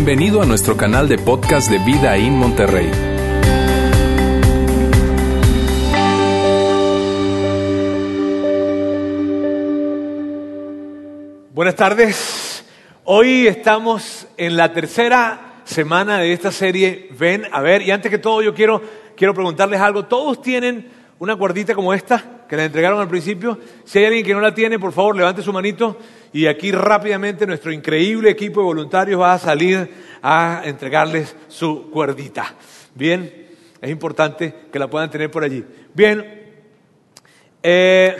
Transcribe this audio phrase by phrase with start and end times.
[0.00, 2.88] Bienvenido a nuestro canal de podcast de Vida en Monterrey.
[11.52, 12.64] Buenas tardes.
[13.02, 17.82] Hoy estamos en la tercera semana de esta serie Ven a ver.
[17.82, 18.80] Y antes que todo yo quiero,
[19.16, 20.04] quiero preguntarles algo.
[20.04, 23.58] ¿Todos tienen una cuerdita como esta que les entregaron al principio?
[23.84, 25.98] Si hay alguien que no la tiene, por favor levante su manito
[26.32, 29.88] y aquí rápidamente nuestro increíble equipo de voluntarios va a salir
[30.22, 32.54] a entregarles su cuerdita.
[32.94, 33.48] Bien,
[33.80, 35.64] es importante que la puedan tener por allí.
[35.94, 36.48] Bien,
[37.62, 38.16] eh,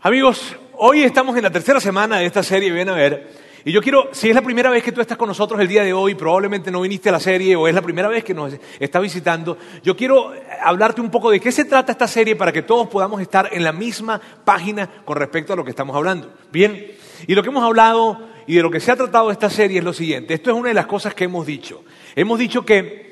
[0.00, 3.30] amigos, hoy estamos en la tercera semana de esta serie Ven a ver.
[3.64, 5.84] Y yo quiero, si es la primera vez que tú estás con nosotros el día
[5.84, 8.54] de hoy, probablemente no viniste a la serie o es la primera vez que nos
[8.80, 12.62] está visitando, yo quiero hablarte un poco de qué se trata esta serie para que
[12.62, 16.32] todos podamos estar en la misma página con respecto a lo que estamos hablando.
[16.50, 16.92] Bien,
[17.26, 19.84] y lo que hemos hablado y de lo que se ha tratado esta serie es
[19.84, 20.34] lo siguiente.
[20.34, 21.84] Esto es una de las cosas que hemos dicho.
[22.16, 23.11] Hemos dicho que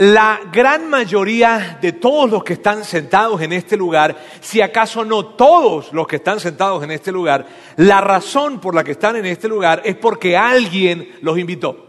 [0.00, 5.26] la gran mayoría de todos los que están sentados en este lugar, si acaso no
[5.26, 9.26] todos los que están sentados en este lugar, la razón por la que están en
[9.26, 11.86] este lugar es porque alguien los invitó.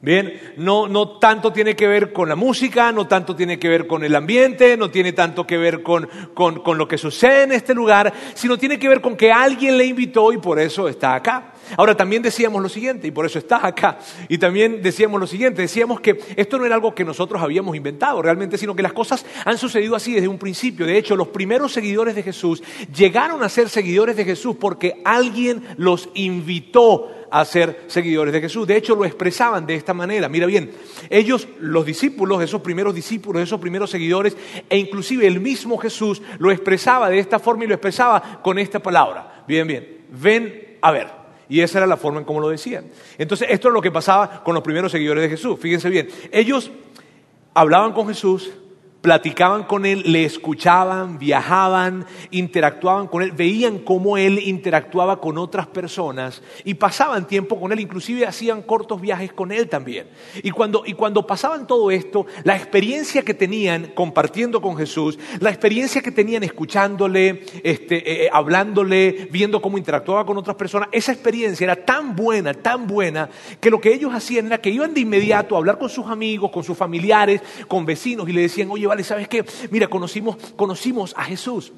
[0.00, 3.86] Bien, no, no tanto tiene que ver con la música, no tanto tiene que ver
[3.86, 7.52] con el ambiente, no tiene tanto que ver con, con, con lo que sucede en
[7.52, 11.14] este lugar, sino tiene que ver con que alguien le invitó y por eso está
[11.14, 11.52] acá.
[11.76, 15.62] Ahora también decíamos lo siguiente, y por eso estás acá, y también decíamos lo siguiente,
[15.62, 19.24] decíamos que esto no era algo que nosotros habíamos inventado realmente, sino que las cosas
[19.44, 20.86] han sucedido así desde un principio.
[20.86, 22.62] De hecho, los primeros seguidores de Jesús
[22.94, 28.66] llegaron a ser seguidores de Jesús porque alguien los invitó a ser seguidores de Jesús.
[28.66, 30.28] De hecho, lo expresaban de esta manera.
[30.28, 30.70] Mira bien,
[31.10, 34.36] ellos, los discípulos, esos primeros discípulos, esos primeros seguidores,
[34.68, 38.80] e inclusive el mismo Jesús lo expresaba de esta forma y lo expresaba con esta
[38.80, 39.44] palabra.
[39.46, 41.15] Bien, bien, ven a ver.
[41.48, 42.86] Y esa era la forma en cómo lo decían.
[43.18, 45.58] Entonces, esto es lo que pasaba con los primeros seguidores de Jesús.
[45.60, 46.70] Fíjense bien, ellos
[47.54, 48.50] hablaban con Jesús,
[49.06, 55.68] platicaban con él, le escuchaban, viajaban, interactuaban con él, veían cómo él interactuaba con otras
[55.68, 60.08] personas y pasaban tiempo con él, inclusive hacían cortos viajes con él también.
[60.42, 65.50] Y cuando, y cuando pasaban todo esto, la experiencia que tenían compartiendo con Jesús, la
[65.50, 71.62] experiencia que tenían escuchándole, este, eh, hablándole, viendo cómo interactuaba con otras personas, esa experiencia
[71.62, 73.30] era tan buena, tan buena,
[73.60, 76.50] que lo que ellos hacían era que iban de inmediato a hablar con sus amigos,
[76.50, 79.44] con sus familiares, con vecinos y le decían, oye, ¿sabes qué?
[79.70, 81.72] Mira, conocimos, conocimos a Jesús.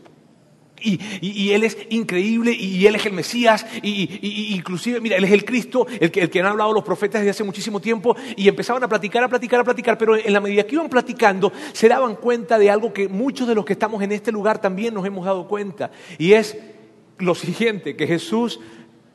[0.80, 5.44] Y, Él es increíble y Él es el Mesías y, inclusive, mira, Él es el
[5.44, 8.82] Cristo, el que, el que han hablado los profetas desde hace muchísimo tiempo y empezaban
[8.84, 12.16] a platicar, a platicar, a platicar, pero en la medida que iban platicando se daban
[12.16, 15.24] cuenta de algo que muchos de los que estamos en este lugar también nos hemos
[15.24, 16.56] dado cuenta y es
[17.18, 18.60] lo siguiente, que Jesús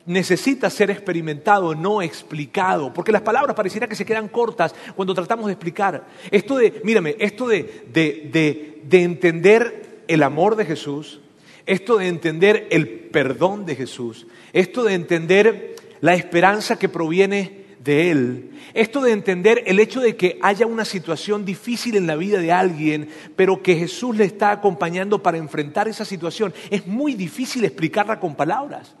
[0.06, 5.46] necesita ser experimentado, no explicado, porque las palabras pareciera que se quedan cortas cuando tratamos
[5.46, 6.06] de explicar.
[6.30, 11.20] Esto de, mírame, esto de, de, de, entender el amor de Jesús,
[11.66, 18.10] esto de entender el perdón de Jesús, esto de entender la esperanza que proviene de
[18.10, 22.40] Él, esto de entender el hecho de que haya una situación difícil en la vida
[22.40, 27.64] de alguien, pero que Jesús le está acompañando para enfrentar esa situación, es muy difícil
[27.64, 28.94] explicarla con palabras.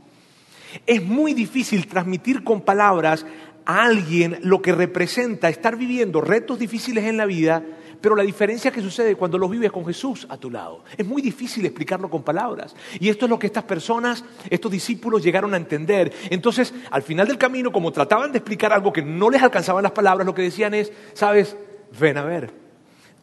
[0.86, 3.26] Es muy difícil transmitir con palabras
[3.66, 7.62] a alguien lo que representa estar viviendo retos difíciles en la vida,
[8.00, 10.84] pero la diferencia que sucede cuando los vives con Jesús a tu lado.
[10.96, 12.76] Es muy difícil explicarlo con palabras.
[13.00, 16.12] Y esto es lo que estas personas, estos discípulos llegaron a entender.
[16.28, 19.92] Entonces, al final del camino, como trataban de explicar algo que no les alcanzaban las
[19.92, 21.56] palabras, lo que decían es, sabes,
[21.98, 22.64] ven a ver.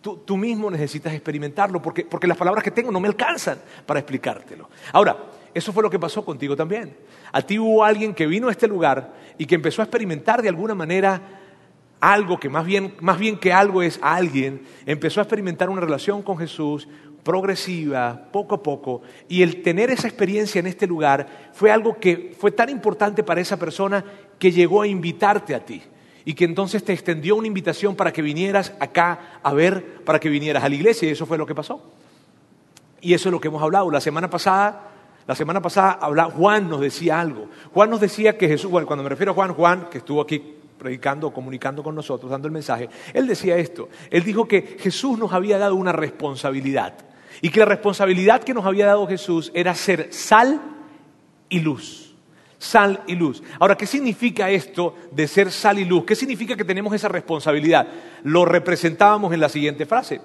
[0.02, 4.68] Tú, mismo necesitas experimentarlo porque, porque las palabras que tengo no me alcanzan para explicártelo.
[4.94, 5.16] Ahora,
[5.54, 6.96] eso fue lo que pasó contigo también.
[7.32, 10.50] A ti hubo alguien que vino a este lugar y que empezó a experimentar de
[10.50, 11.22] alguna manera
[12.00, 16.24] algo que más bien, más bien que algo es alguien, empezó a experimentar una relación
[16.24, 16.88] con Jesús
[17.24, 22.36] progresiva, poco a poco, y el tener esa experiencia en este lugar fue algo que
[22.40, 24.04] fue tan importante para esa persona
[24.40, 25.84] que llegó a invitarte a ti
[26.26, 30.30] y que entonces te extendió una invitación para que vinieras acá a ver, para que
[30.30, 31.84] vinieras a la iglesia, y eso fue lo que pasó.
[33.02, 33.90] Y eso es lo que hemos hablado.
[33.90, 34.91] La semana pasada
[35.28, 36.00] la semana pasada
[36.36, 37.48] Juan nos decía algo.
[37.74, 40.58] Juan nos decía que Jesús, bueno, cuando me refiero a Juan, Juan, que estuvo aquí
[40.78, 43.90] predicando, comunicando con nosotros, dando el mensaje, él decía esto.
[44.10, 46.96] Él dijo que Jesús nos había dado una responsabilidad.
[47.40, 50.60] Y que la responsabilidad que nos había dado Jesús era ser sal
[51.50, 52.16] y luz.
[52.58, 53.42] Sal y luz.
[53.60, 56.04] Ahora, ¿qué significa esto de ser sal y luz?
[56.06, 57.88] ¿Qué significa que tenemos esa responsabilidad?
[58.24, 60.22] Lo representábamos en la siguiente frase.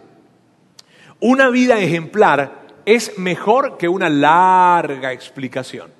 [1.21, 5.91] Una vida ejemplar es mejor que una larga explicación.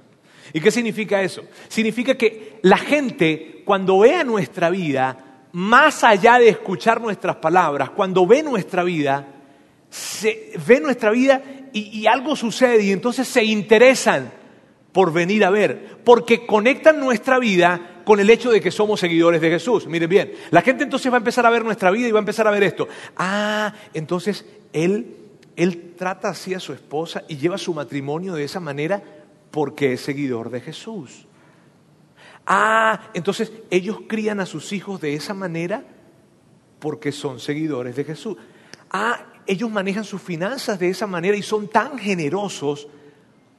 [0.53, 1.43] ¿Y qué significa eso?
[1.69, 8.27] Significa que la gente, cuando vea nuestra vida, más allá de escuchar nuestras palabras, cuando
[8.27, 9.27] ve nuestra vida,
[9.91, 11.43] se, ve nuestra vida
[11.73, 14.31] y, y algo sucede y entonces se interesan
[14.93, 19.41] por venir a ver, porque conectan nuestra vida con el hecho de que somos seguidores
[19.41, 19.87] de Jesús.
[19.89, 22.21] Miren bien, la gente entonces va a empezar a ver nuestra vida y va a
[22.21, 22.89] empezar a ver esto.
[23.17, 25.26] Ah, entonces él,
[25.57, 29.03] él trata así a su esposa y lleva su matrimonio de esa manera
[29.51, 31.27] porque es seguidor de Jesús.
[32.47, 35.83] Ah, entonces ellos crían a sus hijos de esa manera
[36.79, 38.37] porque son seguidores de Jesús.
[38.91, 42.87] Ah, ellos manejan sus finanzas de esa manera y son tan generosos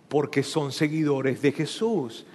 [0.07, 2.25] porque son seguidores de Jesús.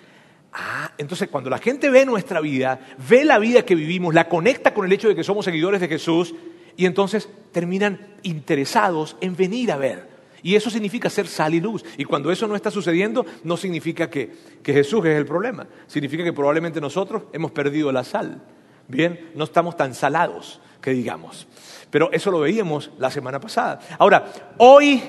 [0.52, 4.74] Ah, entonces cuando la gente ve nuestra vida, ve la vida que vivimos, la conecta
[4.74, 6.34] con el hecho de que somos seguidores de Jesús
[6.76, 10.12] y entonces terminan interesados en venir a ver.
[10.42, 11.84] Y eso significa ser sal y luz.
[11.96, 14.32] Y cuando eso no está sucediendo, no significa que,
[14.62, 15.66] que Jesús es el problema.
[15.86, 18.42] Significa que probablemente nosotros hemos perdido la sal.
[18.88, 21.46] Bien, no estamos tan salados, que digamos.
[21.90, 23.78] Pero eso lo veíamos la semana pasada.
[23.98, 25.00] Ahora, hoy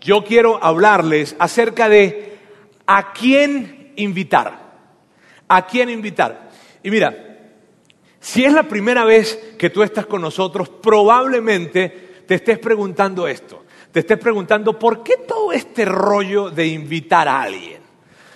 [0.00, 2.38] yo quiero hablarles acerca de
[2.86, 4.68] a quién invitar.
[5.48, 6.50] ¿A quién invitar?
[6.82, 7.27] Y mira,
[8.20, 13.64] si es la primera vez que tú estás con nosotros, probablemente te estés preguntando esto.
[13.92, 17.80] Te estés preguntando, ¿por qué todo este rollo de invitar a alguien?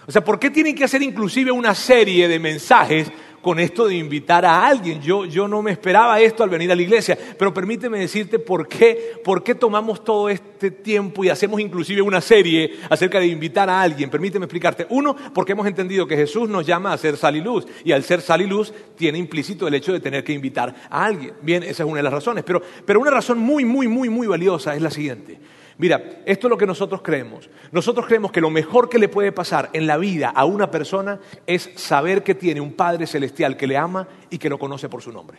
[0.06, 3.10] O sea, ¿por qué tienen que hacer inclusive una serie de mensajes
[3.42, 5.02] con esto de invitar a alguien.
[5.02, 8.68] Yo, yo no me esperaba esto al venir a la iglesia, pero permíteme decirte por
[8.68, 13.68] qué, por qué tomamos todo este tiempo y hacemos inclusive una serie acerca de invitar
[13.68, 14.08] a alguien.
[14.08, 14.86] Permíteme explicarte.
[14.88, 18.04] Uno, porque hemos entendido que Jesús nos llama a ser sal y luz, y al
[18.04, 21.34] ser sal y luz tiene implícito el hecho de tener que invitar a alguien.
[21.42, 24.26] Bien, esa es una de las razones, pero, pero una razón muy, muy, muy, muy
[24.26, 25.38] valiosa es la siguiente.
[25.78, 27.48] Mira, esto es lo que nosotros creemos.
[27.70, 31.20] Nosotros creemos que lo mejor que le puede pasar en la vida a una persona
[31.46, 35.02] es saber que tiene un Padre Celestial que le ama y que lo conoce por
[35.02, 35.38] su nombre.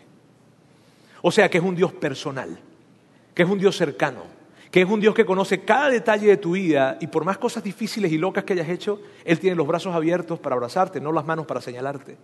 [1.21, 2.59] O sea, que es un Dios personal,
[3.33, 4.23] que es un Dios cercano,
[4.71, 7.63] que es un Dios que conoce cada detalle de tu vida y por más cosas
[7.63, 11.25] difíciles y locas que hayas hecho, Él tiene los brazos abiertos para abrazarte, no las
[11.25, 12.17] manos para señalarte.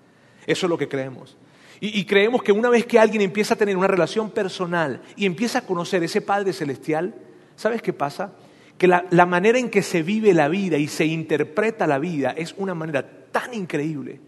[0.48, 1.38] Eso es lo que creemos.
[1.82, 5.60] Y, creemos que una vez que alguien empieza a tener una relación personal y empieza
[5.60, 7.14] a conocer ese Padre Celestial,
[7.60, 8.32] ¿Sabes qué pasa?
[8.78, 12.30] Que la, la, manera en que se vive la vida y se interpreta la vida
[12.30, 14.22] es una manera tan increíble.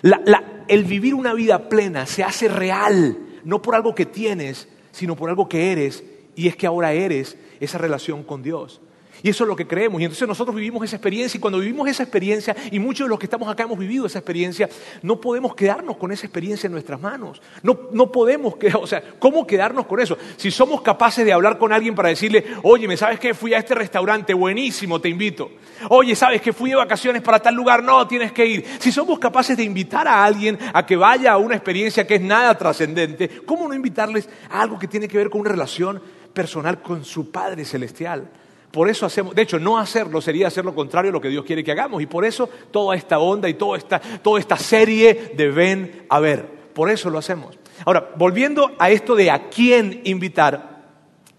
[0.00, 4.66] La, la, el vivir una vida plena se hace real, no por algo que tienes,
[4.92, 6.02] sino por algo que eres,
[6.34, 8.80] y es que ahora eres esa relación con Dios.
[9.22, 10.00] Y eso es lo que creemos.
[10.00, 13.18] Y entonces nosotros vivimos esa experiencia y cuando vivimos esa experiencia, y muchos de los
[13.18, 14.68] que estamos acá hemos vivido esa experiencia,
[15.02, 17.40] no podemos quedarnos con esa experiencia en nuestras manos.
[17.62, 20.16] No, no podemos, o sea, ¿cómo quedarnos con eso?
[20.36, 23.58] Si somos capaces de hablar con alguien para decirle, oye, ¿me sabes que fui a
[23.58, 24.34] este restaurante?
[24.34, 25.50] Buenísimo, te invito.
[25.88, 27.82] Oye, ¿sabes que fui de vacaciones para tal lugar?
[27.82, 28.64] No, tienes que ir.
[28.78, 32.20] Si somos capaces de invitar a alguien a que vaya a una experiencia que es
[32.20, 36.00] nada trascendente, ¿cómo no invitarles a algo que tiene que ver con una relación
[36.32, 38.30] personal con su Padre Celestial?
[38.70, 41.44] Por eso hacemos, de hecho, no hacerlo sería hacer lo contrario a lo que Dios
[41.44, 42.02] quiere que hagamos.
[42.02, 46.20] Y por eso toda esta onda y toda esta, toda esta serie de ven a
[46.20, 46.46] ver.
[46.72, 47.58] Por eso lo hacemos.
[47.84, 50.82] Ahora, volviendo a esto de a quién invitar.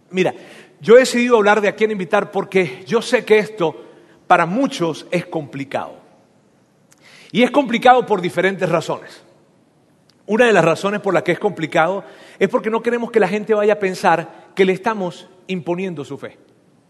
[0.10, 0.34] Mira,
[0.82, 3.82] yo he decidido hablar de a quién invitar porque yo sé que esto
[4.28, 5.96] para muchos es complicado.
[7.32, 9.24] Y es complicado por diferentes razones.
[10.26, 12.04] Una de las razones por las que es complicado
[12.40, 16.18] es porque no queremos que la gente vaya a pensar que le estamos imponiendo su
[16.18, 16.38] fe.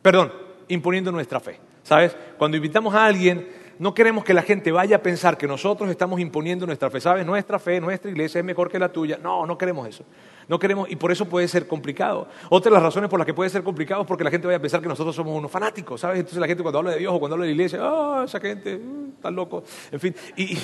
[0.02, 0.32] Perdón,
[0.68, 1.60] imponiendo nuestra fe.
[1.84, 2.16] ¿Sabes?
[2.38, 3.48] Cuando invitamos a alguien,
[3.80, 7.02] no queremos que la gente vaya a pensar que nosotros estamos imponiendo nuestra fe.
[7.02, 7.26] ¿Sabes?
[7.26, 9.18] Nuestra fe, nuestra iglesia es mejor que la tuya.
[9.22, 10.04] No, no queremos eso.
[10.52, 12.28] No queremos, y por eso puede ser complicado.
[12.50, 14.58] Otra de las razones por las que puede ser complicado es porque la gente vaya
[14.58, 16.18] a pensar que nosotros somos unos fanáticos, ¿sabes?
[16.18, 18.38] Entonces la gente cuando habla de Dios o cuando habla de la iglesia, ah, esa
[18.42, 19.64] gente, uh, está loco.
[19.94, 20.58] En fin, y,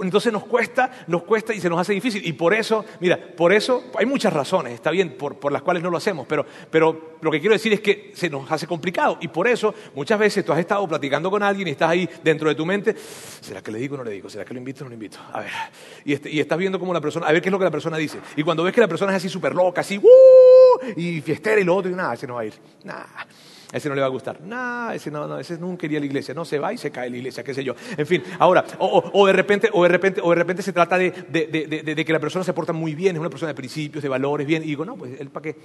[0.00, 2.26] entonces nos cuesta, nos cuesta y se nos hace difícil.
[2.26, 5.82] Y por eso, mira, por eso hay muchas razones, está bien, por, por las cuales
[5.82, 9.18] no lo hacemos, pero, pero lo que quiero decir es que se nos hace complicado.
[9.20, 12.48] Y por eso muchas veces tú has estado platicando con alguien y estás ahí dentro
[12.48, 14.30] de tu mente, ¿será que le digo o no le digo?
[14.30, 15.18] ¿Será que lo invito o no lo invito?
[15.30, 15.50] A ver,
[16.06, 17.70] y, este, y estás viendo cómo la persona, a ver qué es lo que la
[17.70, 18.18] persona dice.
[18.36, 20.86] Y cuando ves que la persona es así súper loca, así, ¡uh!
[20.96, 22.54] y fiestera y lo otro, y nada, ese no va a ir.
[22.84, 23.04] Nah,
[23.72, 24.40] ese no le va a gustar.
[24.40, 26.34] Nah, ese no, no, ese nunca iría a la iglesia.
[26.34, 27.74] No se va y se cae la iglesia, qué sé yo.
[27.96, 31.10] En fin, ahora, o, de repente, o de repente, o de repente se trata de,
[31.28, 31.46] de,
[31.94, 34.46] de, que la persona se porta muy bien, es una persona de principios, de valores,
[34.46, 34.62] bien.
[34.62, 35.56] Y digo, no, pues él para qué.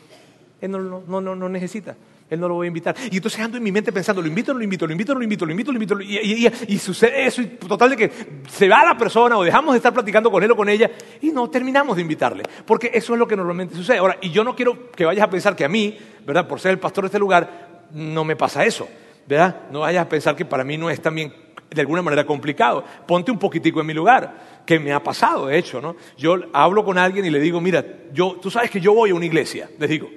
[0.62, 1.96] Él no, no, no, no, necesita.
[2.30, 2.96] Él no lo voy a invitar.
[3.12, 5.20] Y entonces ando en mi mente pensando, lo invito, no lo invito, lo invito, no
[5.20, 6.02] lo invito, lo invito, lo invito.
[6.02, 8.12] Y, y, y, y sucede eso, y total de que
[8.50, 10.90] se va la persona o dejamos de estar platicando con él o con ella
[11.22, 12.44] y no terminamos de invitarle.
[12.66, 14.00] Porque eso es lo que normalmente sucede.
[14.00, 16.48] Ahora, y yo no quiero que vayas a pensar que a mí, ¿verdad?
[16.48, 18.88] Por ser el pastor de este lugar, no me pasa eso,
[19.28, 19.64] ¿verdad?
[19.72, 21.32] No vayas a pensar que para mí no es también
[21.70, 22.84] de alguna manera complicado.
[23.06, 25.96] Ponte un poquitico en mi lugar, que me ha pasado, de hecho, ¿no?
[26.18, 29.16] Yo hablo con alguien y le digo, mira, yo, tú sabes que yo voy a
[29.16, 30.10] una iglesia, les digo.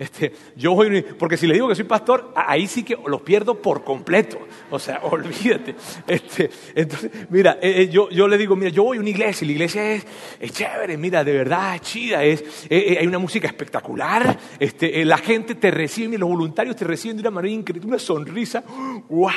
[0.00, 3.60] Este, yo voy, porque si le digo que soy pastor, ahí sí que los pierdo
[3.60, 4.38] por completo.
[4.70, 5.74] O sea, olvídate.
[6.06, 9.44] Este, entonces, mira, eh, eh, yo, yo, le digo, mira, yo voy a una iglesia,
[9.44, 10.06] y la iglesia es,
[10.40, 15.18] es chévere, mira, de verdad es chida, es, eh, hay una música espectacular, este, la
[15.18, 18.64] gente te recibe, los voluntarios te reciben de una manera increíble, una sonrisa,
[19.06, 19.34] ¡guau!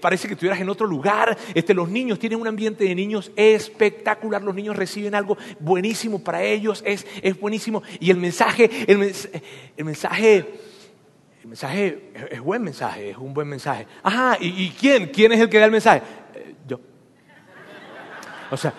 [0.00, 4.42] parece que estuvieras en otro lugar, este, los niños tienen un ambiente de niños espectacular,
[4.42, 8.70] los niños reciben algo buenísimo para ellos, es, es buenísimo, y el mensaje
[9.82, 10.36] el mensaje,
[11.42, 13.86] el mensaje es, buen mensaje, es un buen mensaje.
[14.02, 15.08] Ajá, ¿y, quién?
[15.08, 16.02] ¿Quién es el que da el mensaje?
[16.34, 16.80] Eh, yo.
[18.50, 18.72] O sea,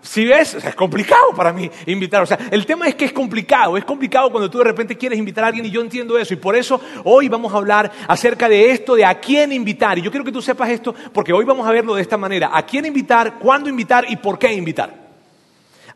[0.00, 2.22] si ves, es complicado para mí invitar.
[2.22, 3.76] O sea, el tema es que es complicado.
[3.76, 6.32] Es complicado cuando tú de repente quieres invitar a alguien y yo entiendo eso.
[6.32, 9.98] Y por eso hoy vamos a hablar acerca de esto, de a quién invitar.
[9.98, 12.50] Y yo quiero que tú sepas esto porque hoy vamos a verlo de esta manera.
[12.50, 14.99] A quién invitar, cuándo invitar y por qué invitar.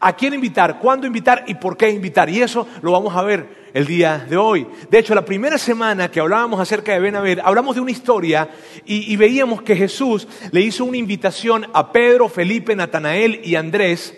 [0.01, 2.29] A quién invitar, cuándo invitar y por qué invitar.
[2.31, 4.67] Y eso lo vamos a ver el día de hoy.
[4.89, 8.49] De hecho, la primera semana que hablábamos acerca de Ben hablamos de una historia
[8.85, 14.15] y, veíamos que Jesús le hizo una invitación a Pedro, Felipe, Natanael y Andrés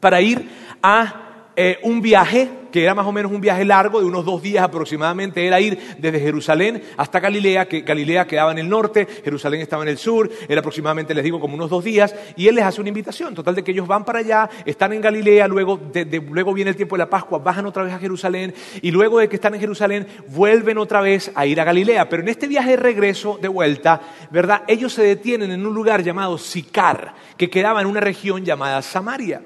[0.00, 0.48] para ir
[0.82, 4.42] a eh, un viaje que era más o menos un viaje largo de unos dos
[4.42, 9.62] días aproximadamente, era ir desde Jerusalén hasta Galilea, que Galilea quedaba en el norte, Jerusalén
[9.62, 12.64] estaba en el sur, era aproximadamente, les digo, como unos dos días, y él les
[12.66, 15.80] hace una invitación, total de que ellos van para allá, están en Galilea, luego,
[16.30, 18.52] luego viene el tiempo de la Pascua, bajan otra vez a Jerusalén,
[18.82, 22.24] y luego de que están en Jerusalén, vuelven otra vez a ir a Galilea, pero
[22.24, 24.64] en este viaje de regreso, de vuelta, ¿verdad?
[24.68, 29.40] Ellos se detienen en un lugar llamado Sicar, que quedaba en una región llamada Samaria.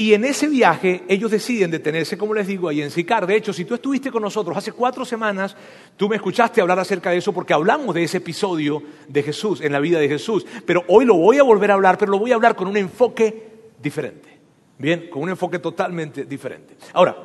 [0.00, 3.26] Y en ese viaje ellos deciden detenerse, como les digo, ahí en Sicar.
[3.26, 5.56] De hecho, si tú estuviste con nosotros hace cuatro semanas,
[5.96, 9.72] tú me escuchaste hablar acerca de eso porque hablamos de ese episodio de Jesús, en
[9.72, 10.46] la vida de Jesús.
[10.64, 12.76] Pero hoy lo voy a volver a hablar, pero lo voy a hablar con un
[12.76, 13.48] enfoque
[13.82, 14.38] diferente.
[14.78, 16.76] Bien, con un enfoque totalmente diferente.
[16.92, 17.16] Ahora,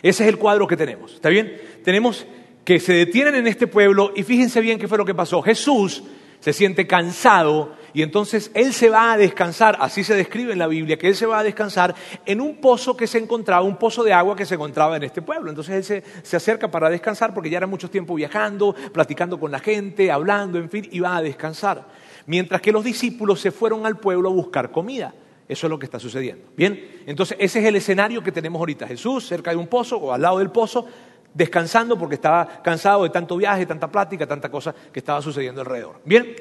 [0.00, 1.14] ese es el cuadro que tenemos.
[1.14, 1.60] ¿Está bien?
[1.82, 2.24] Tenemos
[2.64, 5.42] que se detienen en este pueblo y fíjense bien qué fue lo que pasó.
[5.42, 6.04] Jesús
[6.44, 10.66] se siente cansado y entonces él se va a descansar, así se describe en la
[10.66, 11.94] Biblia, que él se va a descansar
[12.26, 15.22] en un pozo que se encontraba, un pozo de agua que se encontraba en este
[15.22, 15.48] pueblo.
[15.48, 19.50] Entonces él se, se acerca para descansar porque ya era mucho tiempo viajando, platicando con
[19.50, 21.86] la gente, hablando, en fin, y va a descansar.
[22.26, 25.14] Mientras que los discípulos se fueron al pueblo a buscar comida.
[25.48, 26.44] Eso es lo que está sucediendo.
[26.54, 28.86] Bien, entonces ese es el escenario que tenemos ahorita.
[28.86, 30.86] Jesús cerca de un pozo o al lado del pozo,
[31.34, 36.00] descansando porque estaba cansado de tanto viaje, tanta plática, tanta cosa que estaba sucediendo alrededor.
[36.04, 36.34] Bien,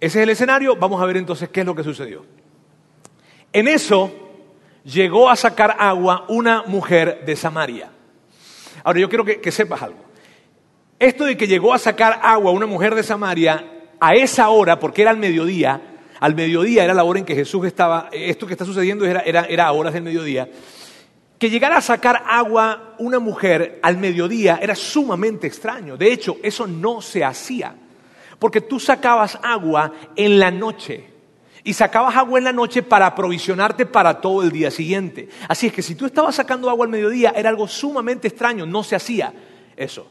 [0.00, 2.24] ese es el escenario, vamos a ver entonces qué es lo que sucedió.
[3.52, 4.12] En eso
[4.84, 7.90] llegó a sacar agua una mujer de Samaria.
[8.84, 10.04] Ahora yo quiero que, que sepas algo.
[10.98, 13.64] Esto de que llegó a sacar agua una mujer de Samaria
[13.98, 15.80] a esa hora, porque era al mediodía,
[16.20, 19.44] al mediodía era la hora en que Jesús estaba, esto que está sucediendo era, era,
[19.44, 20.48] era a horas del mediodía,
[21.40, 25.96] que llegara a sacar agua una mujer al mediodía era sumamente extraño.
[25.96, 27.74] De hecho, eso no se hacía.
[28.38, 31.06] Porque tú sacabas agua en la noche.
[31.64, 35.30] Y sacabas agua en la noche para aprovisionarte para todo el día siguiente.
[35.48, 38.82] Así es que si tú estabas sacando agua al mediodía era algo sumamente extraño, no
[38.82, 39.32] se hacía
[39.78, 40.10] eso.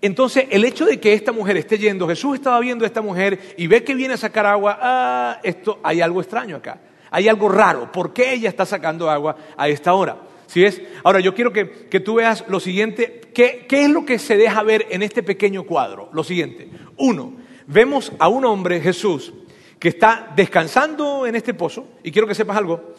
[0.00, 3.54] Entonces, el hecho de que esta mujer esté yendo, Jesús estaba viendo a esta mujer
[3.58, 7.50] y ve que viene a sacar agua, ah, esto, hay algo extraño acá, hay algo
[7.50, 7.92] raro.
[7.92, 10.31] ¿Por qué ella está sacando agua a esta hora?
[10.52, 10.82] ¿Sí es?
[11.02, 11.64] Ahora, yo quiero que,
[12.00, 13.22] tú veas lo siguiente.
[13.32, 16.10] ¿Qué, ¿Qué es lo que se deja ver en este pequeño cuadro?
[16.12, 16.68] Lo siguiente.
[16.98, 17.32] Uno,
[17.66, 19.32] vemos a un hombre, Jesús,
[19.78, 21.88] que está descansando en este pozo.
[22.02, 22.92] Y quiero que sepas algo.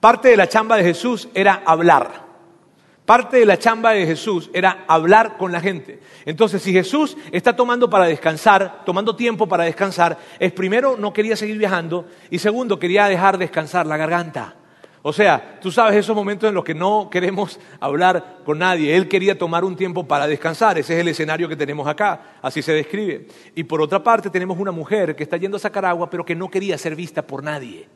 [0.00, 2.26] Parte de la chamba de Jesús era hablar.
[3.06, 5.98] Parte de la chamba de Jesús era hablar con la gente.
[6.26, 11.36] Entonces, si Jesús está tomando para descansar, tomando tiempo para descansar, es primero no quería
[11.36, 14.56] seguir viajando y segundo quería dejar descansar la garganta.
[15.04, 18.96] O sea, tú sabes esos momentos en los que no queremos hablar con nadie.
[18.96, 20.78] Él quería tomar un tiempo para descansar.
[20.78, 22.38] Ese es el escenario que tenemos acá.
[22.40, 23.26] Así se describe.
[23.56, 26.36] Y por otra parte tenemos una mujer que está yendo a sacar agua, pero que
[26.36, 27.88] no quería ser vista por nadie.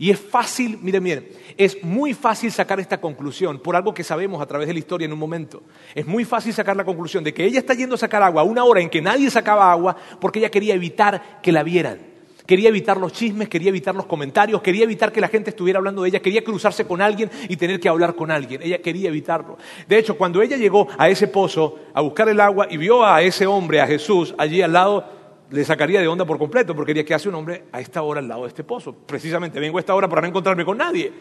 [0.00, 4.40] Y es fácil, miren, miren, es muy fácil sacar esta conclusión por algo que sabemos
[4.40, 5.64] a través de la historia en un momento.
[5.92, 8.44] Es muy fácil sacar la conclusión de que ella está yendo a sacar agua a
[8.44, 12.17] una hora en que nadie sacaba agua porque ella quería evitar que la vieran.
[12.48, 16.00] Quería evitar los chismes, quería evitar los comentarios, quería evitar que la gente estuviera hablando
[16.00, 18.62] de ella, quería cruzarse con alguien y tener que hablar con alguien.
[18.62, 19.58] Ella quería evitarlo.
[19.86, 23.20] De hecho, cuando ella llegó a ese pozo a buscar el agua y vio a
[23.20, 25.04] ese hombre, a Jesús, allí al lado,
[25.50, 28.20] le sacaría de onda por completo, porque quería que hace un hombre a esta hora
[28.20, 28.94] al lado de este pozo.
[28.94, 31.12] Precisamente, vengo a esta hora para no encontrarme con nadie.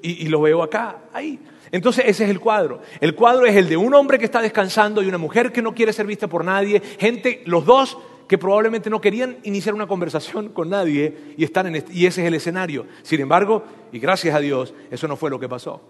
[0.00, 1.36] Y, y lo veo acá, ahí.
[1.72, 2.80] Entonces ese es el cuadro.
[3.00, 5.74] El cuadro es el de un hombre que está descansando y una mujer que no
[5.74, 6.80] quiere ser vista por nadie.
[7.00, 11.84] Gente, los dos que probablemente no querían iniciar una conversación con nadie y, están en
[11.92, 12.86] y ese es el escenario.
[13.02, 15.80] Sin embargo, y gracias a Dios, eso no fue lo que pasó.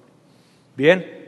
[0.77, 1.27] Bien,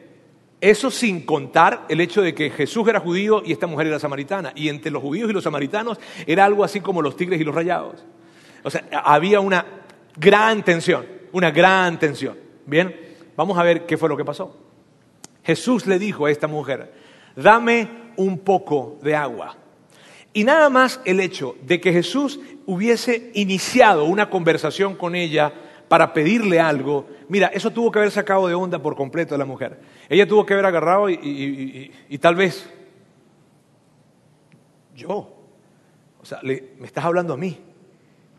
[0.60, 4.52] eso sin contar el hecho de que Jesús era judío y esta mujer era samaritana.
[4.54, 7.54] Y entre los judíos y los samaritanos era algo así como los tigres y los
[7.54, 8.04] rayados.
[8.64, 9.64] O sea, había una
[10.16, 12.36] gran tensión, una gran tensión.
[12.66, 12.94] Bien,
[13.36, 14.56] vamos a ver qué fue lo que pasó.
[15.44, 16.92] Jesús le dijo a esta mujer,
[17.36, 19.56] dame un poco de agua.
[20.32, 25.52] Y nada más el hecho de que Jesús hubiese iniciado una conversación con ella
[25.88, 29.46] para pedirle algo, mira, eso tuvo que haber sacado de onda por completo a la
[29.46, 29.80] mujer.
[30.08, 32.68] Ella tuvo que haber agarrado y, tal vez,
[34.94, 35.34] yo,
[36.20, 37.58] o sea, me estás hablando a mí.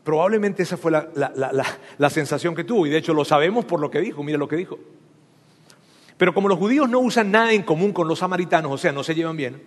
[0.04, 4.00] Probablemente esa fue la, sensación que tuvo y de hecho lo sabemos por lo que
[4.00, 4.80] dijo, mira lo que dijo.
[6.18, 9.04] Pero como los judíos no usan nada en común con los samaritanos, o sea, no
[9.04, 9.62] se llevan bien,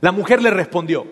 [0.00, 1.06] la mujer le respondió,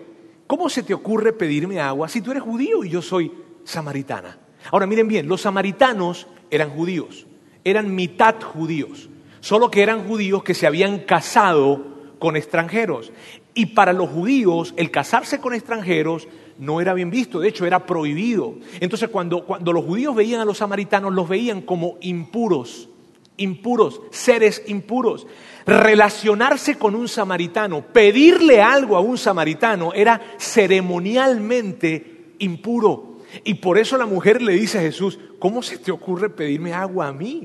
[0.47, 3.31] ¿cómo se te ocurre pedirme agua si tú eres judío y yo soy
[3.63, 4.37] samaritana?
[4.71, 7.27] Ahora miren bien, los samaritanos eran judíos,
[7.63, 9.09] eran mitad judíos,
[9.39, 13.11] solo que eran judíos que se habían casado con extranjeros.
[13.53, 17.85] Y para los judíos el casarse con extranjeros no era bien visto, de hecho era
[17.85, 18.55] prohibido.
[18.79, 22.89] Entonces cuando, cuando los judíos veían a los samaritanos, los veían como impuros,
[23.37, 25.27] impuros, seres impuros.
[25.65, 33.17] Relacionarse con un samaritano, pedirle algo a un samaritano era ceremonialmente impuro.
[33.43, 37.07] Y por eso la mujer le dice a Jesús, ¿cómo se te ocurre pedirme agua
[37.07, 37.43] a mí?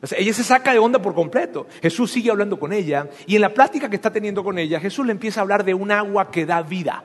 [0.00, 1.66] O sea, ella se saca de onda por completo.
[1.82, 5.04] Jesús sigue hablando con ella y en la plática que está teniendo con ella, Jesús
[5.04, 7.02] le empieza a hablar de un agua que da vida.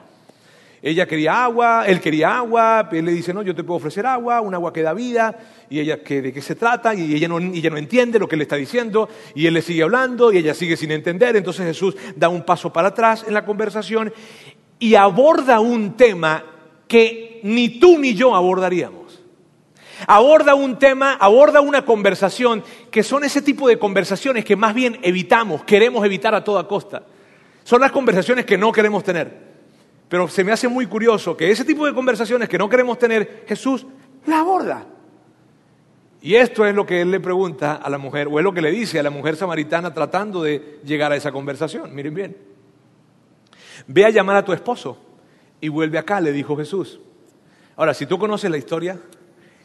[0.86, 4.42] Ella quería agua, él quería agua, él le dice, no, yo te puedo ofrecer agua,
[4.42, 6.94] un agua que da vida, y ella, ¿de qué se trata?
[6.94, 9.82] Y ella no, ella no entiende lo que le está diciendo, y él le sigue
[9.82, 13.46] hablando, y ella sigue sin entender, entonces Jesús da un paso para atrás en la
[13.46, 14.12] conversación
[14.78, 16.44] y aborda un tema
[16.86, 19.24] que ni tú ni yo abordaríamos.
[20.06, 22.62] Aborda un tema, aborda una conversación
[22.92, 27.04] que son ese tipo de conversaciones que más bien evitamos, queremos evitar a toda costa.
[27.64, 29.53] Son las conversaciones que no queremos tener.
[30.10, 33.46] Pero se me hace muy curioso que ese tipo de conversaciones que no queremos tener,
[33.48, 33.86] Jesús
[34.26, 34.86] la aborda.
[36.22, 38.62] Y esto es lo que él le pregunta a la mujer, o es lo que
[38.62, 41.94] le dice a la mujer samaritana tratando de llegar a esa conversación.
[41.94, 42.38] Miren bien.
[43.88, 44.98] Ve a llamar a tu esposo
[45.60, 47.00] y vuelve acá, le dijo Jesús.
[47.76, 49.00] Ahora, si tú conoces la historia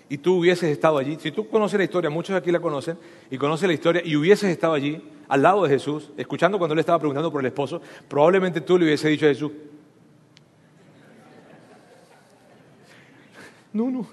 [0.08, 2.98] y tú hubieses estado allí, si tú conoces la historia, muchos aquí la conocen,
[3.30, 6.80] y conoces la historia y hubieses estado allí, al lado de Jesús, escuchando cuando él
[6.80, 9.52] estaba preguntando por el esposo, probablemente tú le hubieses dicho a Jesús,
[13.72, 14.06] no, no,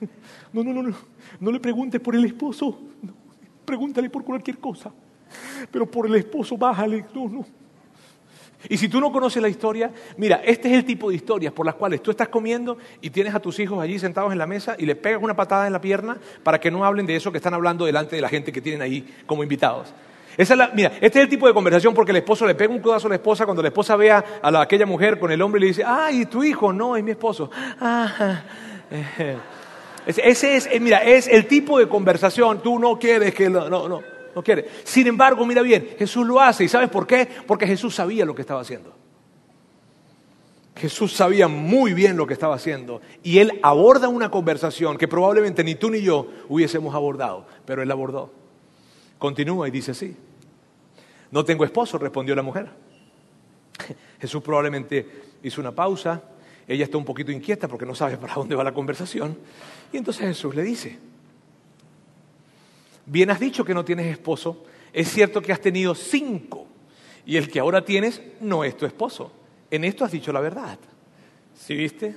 [0.54, 0.96] no, no, no, no,
[1.40, 2.80] no le preguntes por el esposo,
[3.66, 4.92] pregúntale por cualquier cosa,
[5.72, 7.46] pero por el esposo bájale, no, no.
[8.70, 11.66] Y si tú no conoces la historia, mira, este es el tipo de historias por
[11.66, 14.76] las cuales tú estás comiendo y tienes a tus hijos allí sentados en la mesa
[14.78, 17.38] y le pegas una patada en la pierna para que no hablen de eso que
[17.38, 19.94] están hablando delante de la gente que tienen ahí como invitados.
[20.74, 23.10] mira, este es el tipo de conversación porque el esposo le pega un codazo a
[23.10, 25.84] la esposa cuando la esposa vea a aquella mujer con el hombre y le dice,
[25.86, 27.52] ay, tu hijo, no, es mi esposo.
[27.80, 28.42] Ah,
[30.06, 34.16] ese es, eh, mira, es el tipo de conversación, tú no quieres que, no, no
[34.36, 34.70] no quiere.
[34.84, 36.66] Sin embargo, mira bien, Jesús lo hace.
[36.66, 37.28] ¿Y sabes por qué?
[37.48, 38.94] Porque Jesús sabía lo que estaba haciendo.
[40.76, 43.02] Jesús sabía muy bien lo que estaba haciendo.
[43.24, 47.90] Y él aborda una conversación que probablemente ni tú ni yo hubiésemos abordado, pero él
[47.90, 48.30] abordó.
[49.18, 50.18] Continúa y dice así.
[51.32, 52.68] No tengo esposo, respondió la mujer.
[54.20, 55.08] Jesús probablemente
[55.44, 56.22] hizo una pausa.
[56.68, 59.38] Ella está un poquito inquieta porque no sabe para dónde va la conversación.
[59.92, 60.98] Y entonces Jesús le dice,
[63.06, 66.68] bien has dicho que no tienes esposo, es cierto que has tenido cinco
[67.26, 69.32] y el que ahora tienes no es tu esposo.
[69.70, 70.80] En esto has dicho la verdad.
[71.56, 72.16] ¿Sí viste?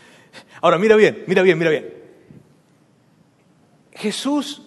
[0.60, 1.94] Ahora mira bien, mira bien, mira bien.
[3.92, 4.62] Jesús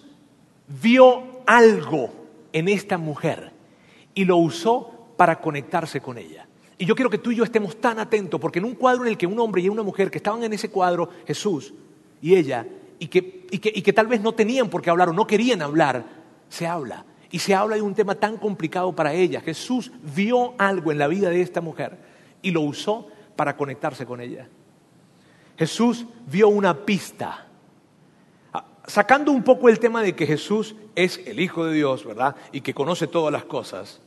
[0.68, 2.12] vio algo
[2.52, 3.52] en esta mujer
[4.14, 6.43] y lo usó para conectarse con ella.
[6.76, 9.10] Y yo quiero que tú y yo estemos tan atentos, porque en un cuadro en
[9.10, 11.72] el que un hombre y una mujer que estaban en ese cuadro, Jesús
[12.20, 12.66] y ella,
[12.98, 16.04] y que, tal vez no tenían por qué hablar o no querían hablar,
[16.48, 17.04] se habla.
[17.30, 19.40] Y se habla de un tema tan complicado para ella.
[19.40, 21.98] Jesús vio algo en la vida de esta mujer
[22.42, 24.48] y lo usó para conectarse con ella.
[25.58, 27.46] Jesús vio una pista.
[28.52, 32.36] Ah, sacando un poco el tema de que Jesús es el Hijo de Dios, ¿verdad?
[32.52, 34.00] Y que conoce todas las cosas.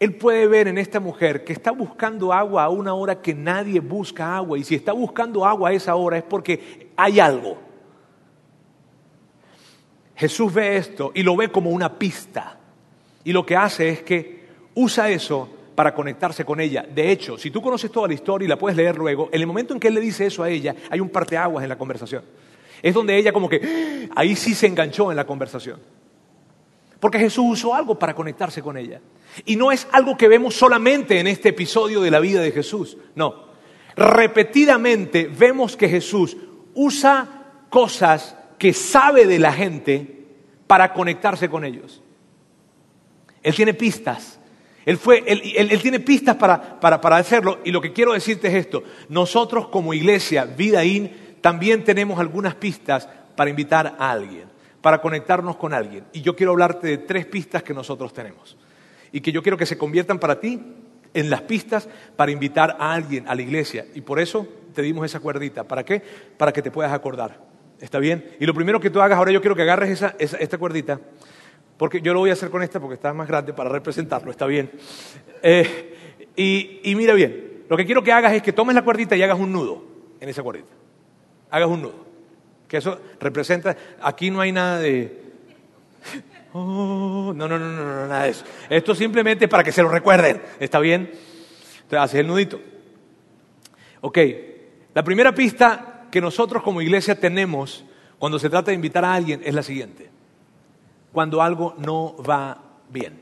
[0.00, 3.80] Él puede ver en esta mujer que está buscando agua a una hora que nadie
[3.80, 4.58] busca agua.
[4.58, 7.58] Y si está buscando agua a esa hora es porque hay algo.
[10.16, 12.58] Jesús ve esto y lo ve como una pista.
[13.24, 16.84] Y lo que hace es que usa eso para conectarse con ella.
[16.88, 19.46] De hecho, si tú conoces toda la historia y la puedes leer luego, en el
[19.46, 22.22] momento en que él le dice eso a ella, hay un parteaguas en la conversación.
[22.82, 25.80] Es donde ella como que ahí sí se enganchó en la conversación.
[27.00, 29.00] Porque Jesús usó algo para conectarse con ella.
[29.44, 32.96] Y no es algo que vemos solamente en este episodio de la vida de Jesús,
[33.14, 33.44] no.
[33.96, 36.36] Repetidamente vemos que Jesús
[36.74, 40.26] usa cosas que sabe de la gente
[40.66, 42.02] para conectarse con ellos.
[43.42, 44.40] Él tiene pistas.
[44.84, 47.60] Él, fue, él, tiene pistas para, para, hacerlo.
[47.64, 48.82] Y lo que quiero decirte es esto.
[49.08, 54.44] Nosotros como iglesia, Vida In, también tenemos algunas pistas para invitar a alguien,
[54.80, 56.04] para conectarnos con alguien.
[56.12, 58.56] Y yo quiero hablarte de tres pistas que nosotros tenemos.
[59.14, 60.60] Y que yo quiero que se conviertan para ti
[61.14, 63.86] en las pistas para invitar a alguien a la iglesia.
[63.94, 65.62] Y por eso te dimos esa cuerdita.
[65.62, 66.02] ¿Para qué?
[66.36, 67.38] Para que te puedas acordar.
[67.80, 68.36] ¿Está bien?
[68.40, 71.00] Y lo primero que tú hagas, ahora yo quiero que agarres esa, esta cuerdita,
[71.76, 74.46] porque yo lo voy a hacer con esta porque está más grande para representarlo, ¿está
[74.46, 74.70] bien?
[75.42, 75.94] Eh,
[76.34, 79.22] y, y mira bien, lo que quiero que hagas es que tomes la cuerdita y
[79.22, 79.84] hagas un nudo
[80.20, 80.72] en esa cuerdita.
[81.50, 82.04] Hagas un nudo.
[82.66, 85.22] Que eso representa, aquí no hay nada de...
[86.56, 88.44] Oh, no, no, no, no, nada de eso.
[88.70, 91.10] Esto simplemente para que se lo recuerden, ¿está bien?
[91.10, 92.60] Entonces haces el nudito.
[94.02, 94.18] Ok,
[94.94, 97.84] la primera pista que nosotros como iglesia tenemos
[98.20, 100.08] cuando se trata de invitar a alguien es la siguiente.
[101.12, 103.20] Cuando algo no va bien.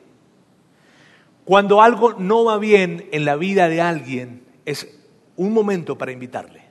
[1.47, 4.95] Cuando algo no va bien en la vida de alguien es
[5.37, 6.64] un momento para invitarle.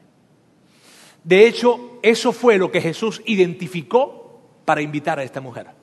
[1.24, 5.81] De hecho, eso fue lo que Jesús identificó para invitar a esta mujer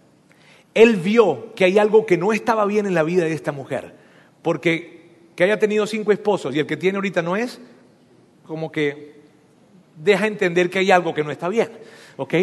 [0.74, 3.94] él vio que hay algo que no estaba bien en la vida de esta mujer.
[4.42, 4.98] Porque
[5.34, 7.60] que haya tenido cinco esposos y el que tiene ahorita no es,
[8.44, 9.20] como que
[9.96, 11.70] deja entender que hay algo que no está bien.
[12.16, 12.34] ¿Ok?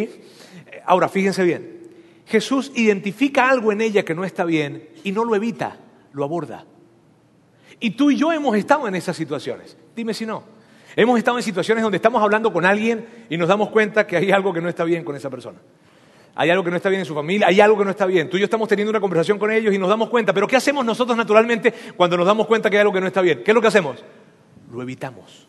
[0.86, 1.90] Ahora, fíjense bien.
[2.26, 5.78] Jesús identifica algo en ella que no está bien y no lo evita,
[6.14, 6.66] lo aborda.
[7.80, 9.78] Y tú y yo hemos estado en esas situaciones.
[9.96, 10.44] Dime si no.
[10.96, 14.32] Hemos estado en situaciones donde estamos hablando con alguien y nos damos cuenta que hay
[14.32, 15.60] algo que no está bien con esa persona
[16.36, 18.30] hay algo que no está bien en su familia, hay algo que no está bien.
[18.30, 20.58] Tú y yo estamos teniendo una conversación con ellos y nos damos cuenta, pero ¿qué
[20.58, 23.42] hacemos nosotros naturalmente cuando nos damos cuenta que hay algo que no está bien?
[23.44, 24.04] ¿Qué es lo que hacemos?
[24.72, 25.48] Lo evitamos.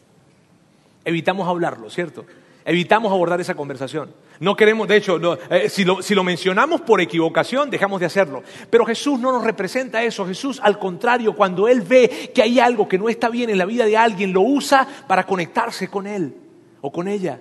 [1.05, 2.25] Evitamos hablarlo, ¿cierto?
[2.65, 4.13] Evitamos abordar esa conversación.
[4.39, 5.19] No queremos, de hecho,
[5.51, 8.45] eh, si, lo, si lo mencionamos por equivocación, dejamos de hacerlo.
[8.71, 10.25] Pero Jesús no nos representa eso.
[10.27, 13.67] Jesús, al contrario, cuando Él ve que hay algo que no está bien en la
[13.67, 16.35] vida de alguien, lo usa para conectarse con Él
[16.81, 17.41] o con ella.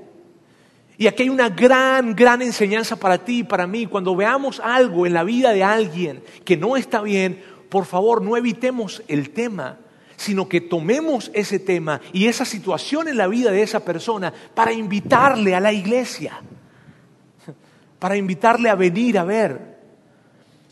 [0.98, 3.86] Y aquí hay una gran, gran enseñanza para ti y para mí.
[3.86, 8.38] Cuando veamos algo en la vida de alguien que no está bien, por favor, no
[8.38, 9.78] evitemos el tema,
[10.16, 14.72] sino que tomemos ese tema y esa situación en la vida de esa persona para
[14.72, 16.40] invitarle a la iglesia,
[18.00, 19.76] para invitarle a venir a ver.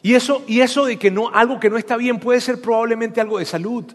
[0.02, 3.20] Y eso, y eso de que no, algo que no está bien puede ser probablemente
[3.20, 3.86] algo de salud.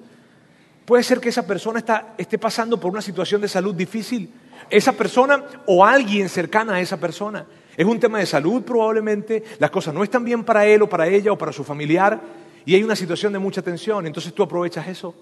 [0.85, 4.31] Puede ser que esa persona está, esté pasando por una situación de salud difícil
[4.71, 7.47] esa persona o alguien cercana a esa persona.
[7.77, 11.07] Es un tema de salud probablemente, las cosas no están bien para él o para
[11.07, 12.21] ella o para su familiar
[12.65, 15.15] y hay una situación de mucha tensión, entonces tú aprovechas eso.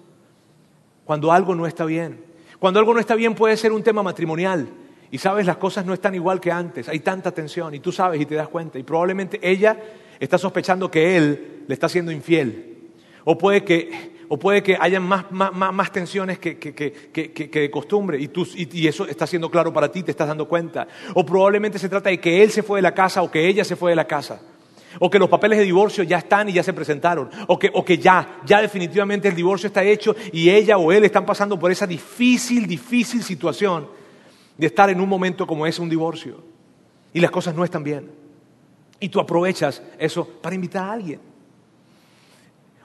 [1.05, 2.25] Cuando algo no está bien.
[2.59, 4.67] Cuando algo no está bien puede ser un tema matrimonial
[5.11, 8.19] y sabes, las cosas no están igual que antes, hay tanta tensión y tú sabes
[8.19, 9.77] y te das cuenta y probablemente ella
[10.19, 12.89] está sospechando que él le está siendo infiel.
[13.23, 16.55] O puede que o puede que haya más, tensiones que,
[17.51, 20.87] de costumbre y, y, eso está siendo claro para ti, te estás dando cuenta.
[21.13, 23.63] O probablemente se trata de que él se fue de la casa o que ella
[23.63, 24.41] se fue de la casa.
[24.99, 27.29] O que los papeles de divorcio ya están y ya se presentaron.
[27.47, 31.03] O que, o que ya, ya definitivamente el divorcio está hecho y ella o él
[31.03, 33.87] están pasando por esa difícil, difícil situación
[34.57, 36.43] de estar en un momento como es un divorcio.
[37.13, 38.09] Y las cosas no están bien.
[38.99, 41.36] Y tú aprovechas eso para invitar a alguien.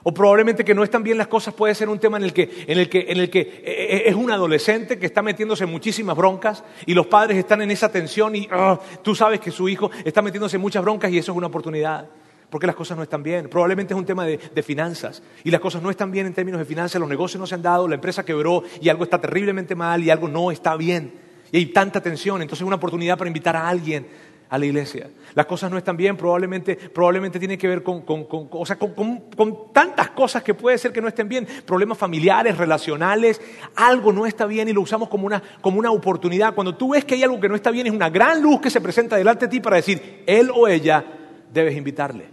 [0.03, 2.65] O probablemente que no están bien las cosas puede ser un tema en el que,
[2.67, 5.71] en el que, en el que eh, eh, es un adolescente que está metiéndose en
[5.71, 9.69] muchísimas broncas y los padres están en esa tensión y ah, tú sabes que su
[9.69, 12.09] hijo está metiéndose en muchas broncas y eso es una oportunidad.
[12.49, 13.49] Porque las cosas no están bien.
[13.49, 15.23] Probablemente es un tema de, de, finanzas.
[15.43, 17.63] Y las cosas no están bien en términos de finanzas, los negocios no se han
[17.63, 21.13] dado, la empresa quebró y algo está terriblemente mal y algo no está bien.
[21.51, 22.43] Y hay tanta tensión.
[22.43, 24.05] Entonces es una oportunidad para invitar a alguien
[24.53, 25.09] a la iglesia.
[25.33, 30.43] Las cosas no están bien, probablemente, probablemente tiene que ver con, con, con, tantas cosas
[30.43, 33.41] que puede ser que no estén bien, problemas familiares, relacionales,
[33.75, 36.53] algo no está bien y lo usamos como una, como una oportunidad.
[36.53, 38.69] Cuando tú ves que hay algo que no está bien, es una gran luz que
[38.69, 41.03] se presenta delante de ti para decir, él o ella
[41.51, 42.27] debes invitarle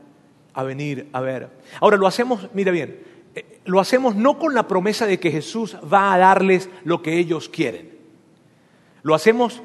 [0.52, 1.48] a venir a ver.
[1.80, 3.00] Ahora lo hacemos, mira bien,
[3.34, 7.16] eh, lo hacemos no con la promesa de que Jesús va a darles lo que
[7.16, 7.98] ellos quieren.
[9.02, 9.62] Lo hacemos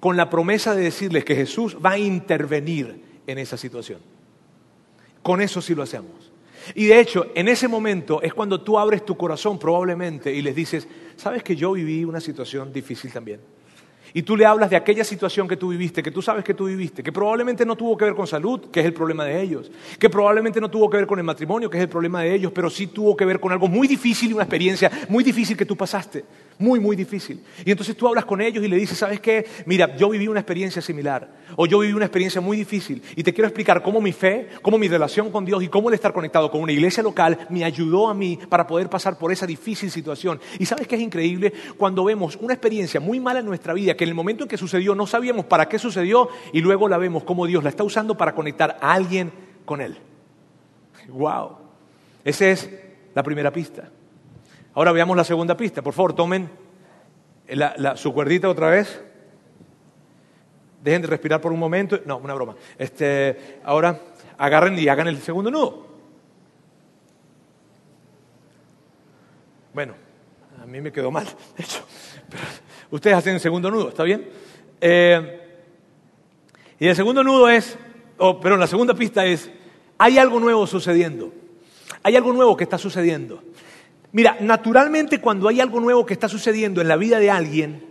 [0.00, 4.00] con la promesa de decirles que Jesús va a intervenir en esa situación.
[5.22, 6.32] Con eso sí lo hacemos.
[6.74, 10.54] Y de hecho, en ese momento es cuando tú abres tu corazón probablemente y les
[10.54, 13.40] dices, sabes que yo viví una situación difícil también.
[14.14, 16.64] Y tú le hablas de aquella situación que tú viviste, que tú sabes que tú
[16.64, 19.70] viviste, que probablemente no tuvo que ver con salud, que es el problema de ellos,
[19.98, 22.52] que probablemente no tuvo que ver con el matrimonio, que es el problema de ellos,
[22.52, 25.66] pero sí tuvo que ver con algo muy difícil y una experiencia muy difícil que
[25.66, 26.24] tú pasaste,
[26.58, 27.42] muy, muy difícil.
[27.64, 29.46] Y entonces tú hablas con ellos y le dices, ¿sabes qué?
[29.66, 33.32] Mira, yo viví una experiencia similar, o yo viví una experiencia muy difícil, y te
[33.32, 36.50] quiero explicar cómo mi fe, cómo mi relación con Dios y cómo el estar conectado
[36.50, 40.40] con una iglesia local me ayudó a mí para poder pasar por esa difícil situación.
[40.58, 44.04] Y sabes qué es increíble cuando vemos una experiencia muy mala en nuestra vida, que
[44.04, 47.24] en el momento en que sucedió no sabíamos para qué sucedió y luego la vemos
[47.24, 49.32] como Dios la está usando para conectar a alguien
[49.64, 49.96] con Él.
[51.08, 51.56] ¡Wow!
[52.24, 52.70] Esa es
[53.14, 53.90] la primera pista.
[54.78, 55.82] Ahora veamos la segunda pista.
[55.82, 56.48] Por favor, tomen
[57.96, 59.02] su cuerdita otra vez.
[60.84, 61.98] Dejen de respirar por un momento.
[62.06, 62.54] No, una broma.
[62.78, 64.00] Este, ahora
[64.36, 65.84] agarren y hagan el segundo nudo.
[69.74, 69.94] Bueno,
[70.62, 71.84] a mí me quedó mal, de hecho.
[72.92, 74.28] Ustedes hacen el segundo nudo, ¿está bien?
[74.80, 75.40] Eh,
[76.78, 77.76] y el segundo nudo es,
[78.18, 79.50] oh, pero la segunda pista es,
[79.98, 81.32] hay algo nuevo sucediendo.
[82.04, 83.42] Hay algo nuevo que está sucediendo.
[84.12, 87.84] Mira, naturalmente cuando hay algo nuevo que está sucediendo en la vida de alguien,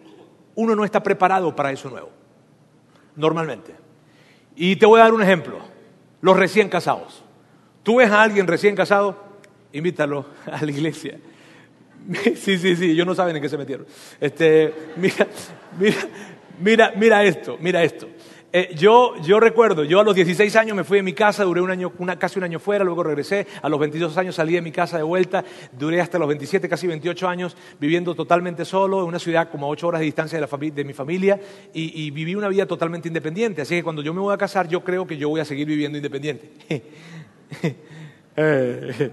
[0.55, 2.09] uno no está preparado para eso nuevo.
[3.15, 3.75] Normalmente.
[4.55, 5.59] Y te voy a dar un ejemplo.
[6.21, 7.23] Los recién casados.
[7.83, 9.23] Tú ves a alguien recién casado,
[9.71, 11.19] invítalo a la iglesia.
[12.35, 13.85] Sí, sí, sí, ellos no saben en qué se metieron.
[14.21, 15.27] Este, mira,
[15.77, 15.97] mira,
[16.57, 18.07] mira, mira esto, mira esto.
[18.53, 21.69] Eh, yo, recuerdo, yo a los 16 años me fui de mi casa, duré un
[21.69, 24.71] año, una, casi un año fuera, luego regresé, a los 22 años salí de mi
[24.71, 25.43] casa de vuelta,
[25.77, 29.69] duré hasta los 27, casi 28 años viviendo totalmente solo en una ciudad como a
[29.69, 31.39] 8 horas de distancia de, la de mi familia
[31.73, 33.61] y, viví una vida totalmente independiente.
[33.61, 35.67] Así que cuando yo me voy a casar, yo creo que yo voy a seguir
[35.67, 36.51] viviendo independiente.
[38.39, 39.09] Eh.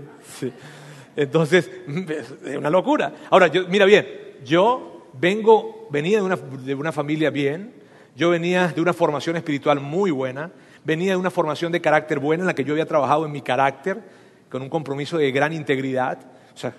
[1.17, 1.71] Entonces,
[2.45, 3.15] es una locura.
[3.31, 4.07] Ahora, yo, mira bien,
[4.45, 7.73] yo vengo, venía de una, de una familia bien,
[8.17, 10.51] yo venía de una formación espiritual muy buena,
[10.85, 13.43] venía de una formación de carácter buena en la que yo había trabajado en mi
[13.43, 14.03] carácter,
[14.49, 16.19] con un compromiso de gran integridad,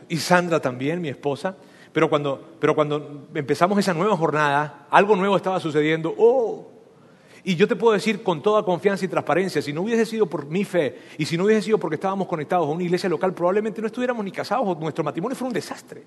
[0.07, 1.57] y Sandra también, mi esposa,
[1.91, 6.71] pero cuando, pero cuando empezamos esa nueva jornada, algo nuevo estaba sucediendo, ¡oh!
[7.43, 10.47] Y yo te puedo decir con toda confianza y transparencia, si no hubiese sido por
[10.47, 13.81] mi fe y si no hubiese sido porque estábamos conectados a una iglesia local, probablemente
[13.81, 16.03] no estuviéramos ni casados o nuestro matrimonio fue un desastre.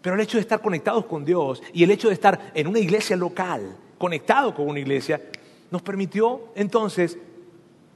[0.00, 2.80] Pero el hecho de estar conectados con Dios y el hecho de estar en una
[2.80, 5.22] iglesia local, conectado con una iglesia,
[5.70, 7.16] nos permitió entonces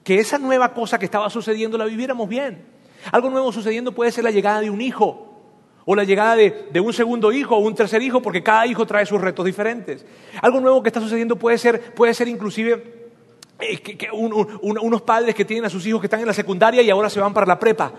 [0.05, 2.64] que esa nueva cosa que estaba sucediendo la viviéramos bien.
[3.11, 5.27] Algo nuevo sucediendo puede ser la llegada de un hijo,
[5.85, 9.05] o la llegada de, un segundo hijo o un tercer hijo, porque cada hijo trae
[9.05, 10.07] sus retos diferentes.
[10.42, 13.09] Algo nuevo que está sucediendo puede ser, puede ser inclusive
[13.59, 17.11] eh, unos padres que tienen a sus hijos que están en la secundaria y ahora
[17.11, 17.92] se van para la prepa.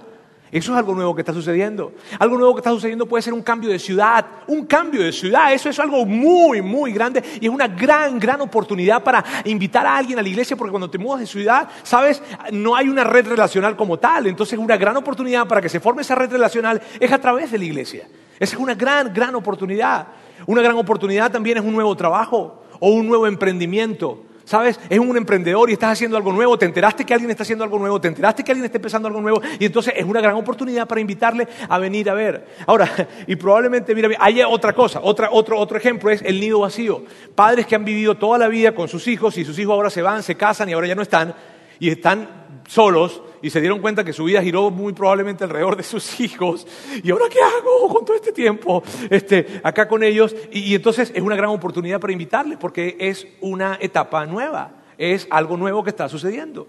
[0.51, 1.93] Eso es algo nuevo que está sucediendo.
[2.19, 5.53] Algo nuevo que está sucediendo puede ser un cambio de ciudad, un cambio de ciudad.
[5.53, 9.97] Eso es algo muy, muy grande y es una gran, gran oportunidad para invitar a
[9.97, 13.27] alguien a la iglesia porque cuando te mudas de ciudad, sabes, no hay una red
[13.27, 14.27] relacional como tal.
[14.27, 17.57] Entonces una gran oportunidad para que se forme esa red relacional es a través de
[17.57, 18.07] la iglesia.
[18.39, 20.07] Esa es una gran, gran oportunidad.
[20.45, 24.79] Una gran oportunidad también es un nuevo trabajo o un nuevo emprendimiento ¿sabes?
[24.89, 27.77] Es un emprendedor y estás haciendo algo nuevo, te enteraste que alguien está haciendo algo
[27.77, 30.87] nuevo, te enteraste que alguien está empezando algo nuevo y entonces es una gran oportunidad
[30.87, 32.47] para invitarle a venir a ver.
[32.65, 32.89] Ahora,
[33.27, 37.03] y probablemente, mira, hay otra cosa, otra, otro, otro ejemplo es el nido vacío.
[37.35, 40.01] Padres que han vivido toda la vida con sus hijos y sus hijos ahora se
[40.01, 41.35] van, se casan y ahora ya no están
[41.77, 42.29] y están
[42.69, 46.67] solos y se dieron cuenta que su vida giró muy probablemente alrededor de sus hijos.
[47.03, 50.35] ¿Y ahora qué hago con todo este tiempo este, acá con ellos?
[50.51, 55.57] Y, entonces es una gran oportunidad para invitarles porque es una etapa nueva, es algo
[55.57, 56.67] nuevo que está sucediendo.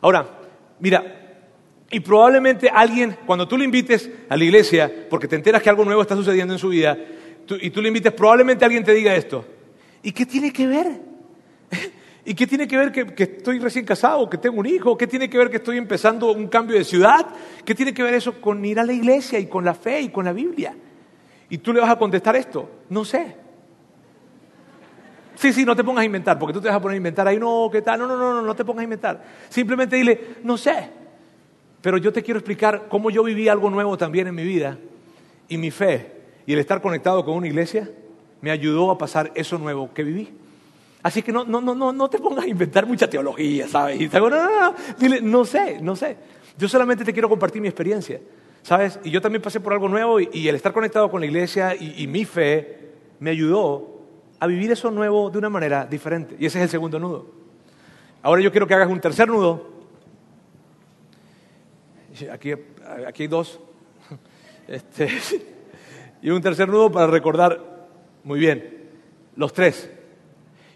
[0.00, 0.26] Ahora,
[0.80, 1.20] mira,
[1.90, 5.84] y probablemente alguien, cuando tú le invites a la iglesia, porque te enteras que algo
[5.84, 6.96] nuevo está sucediendo en su vida,
[7.60, 9.44] y tú le invites, probablemente alguien te diga esto.
[10.02, 11.13] ¿Y qué tiene que ver?
[12.24, 14.96] ¿Y qué tiene que ver que, estoy recién casado, que tengo un hijo?
[14.96, 17.26] ¿Qué tiene que ver que estoy empezando un cambio de ciudad?
[17.64, 20.08] ¿Qué tiene que ver eso con ir a la iglesia y con la fe y
[20.08, 20.74] con la Biblia?
[21.50, 23.36] Y tú le vas a contestar esto, no sé.
[25.34, 27.28] Sí, sí, no te pongas a inventar, porque tú te vas a poner a inventar
[27.28, 27.98] ahí, no, ¿qué tal?
[27.98, 29.22] No, no, no, no, no te pongas a inventar.
[29.50, 30.90] Simplemente dile, no sé.
[31.82, 34.78] Pero yo te quiero explicar cómo yo viví algo nuevo también en mi vida
[35.48, 36.12] y mi fe
[36.46, 37.90] y el estar conectado con una iglesia
[38.40, 40.32] me ayudó a pasar eso nuevo que viví.
[41.04, 44.00] Así que no, no, no, no te pongas a inventar mucha teología, ¿sabes?
[44.00, 46.16] Y no, no, no, dile, no sé, no sé.
[46.56, 48.22] Yo solamente te quiero compartir mi experiencia,
[48.62, 48.98] ¿sabes?
[49.04, 52.02] Y yo también pasé por algo nuevo y, el estar conectado con la iglesia y,
[52.02, 54.00] y mi fe me ayudó
[54.40, 56.36] a vivir eso nuevo de una manera diferente.
[56.38, 57.26] Y ese es el segundo nudo.
[58.22, 59.74] Ahora yo quiero que hagas un tercer nudo.
[62.32, 62.50] Aquí,
[63.06, 63.60] aquí hay dos.
[64.66, 65.10] Este,
[66.22, 67.60] y un tercer nudo para recordar,
[68.22, 68.88] muy bien,
[69.36, 69.90] los tres.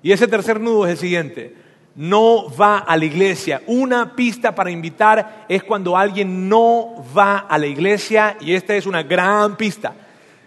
[0.03, 1.55] Y ese tercer nudo es el siguiente.
[1.95, 3.63] No va a la iglesia.
[3.67, 8.87] Una pista para invitar es cuando alguien no va a la iglesia y esta es
[8.87, 9.95] una gran pista.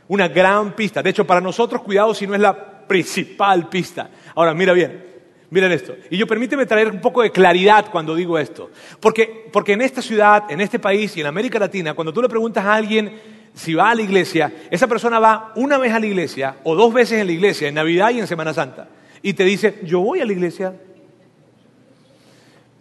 [0.08, 1.04] Una gran pista.
[1.04, 4.10] De hecho, para nosotros, cuidado si no es la principal pista.
[4.36, 5.12] Ahora, mira bien.
[5.52, 5.94] Miren esto.
[6.10, 8.70] Y yo permíteme traer un poco de claridad cuando digo esto.
[9.02, 12.30] Porque, porque en esta ciudad, en este país y en América Latina, cuando tú le
[12.30, 13.20] preguntas a alguien
[13.54, 16.94] si va a la iglesia, esa persona va una vez a la iglesia o dos
[16.94, 18.88] veces en la iglesia, en Navidad y en Semana Santa.
[19.22, 20.76] Y te dice, yo voy a la iglesia.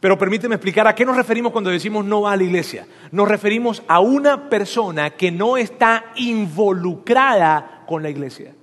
[0.01, 2.87] Pero permíteme explicar a qué nos referimos cuando decimos no va a la iglesia.
[3.13, 8.55] Nos referimos a una persona que no está involucrada con la iglesia.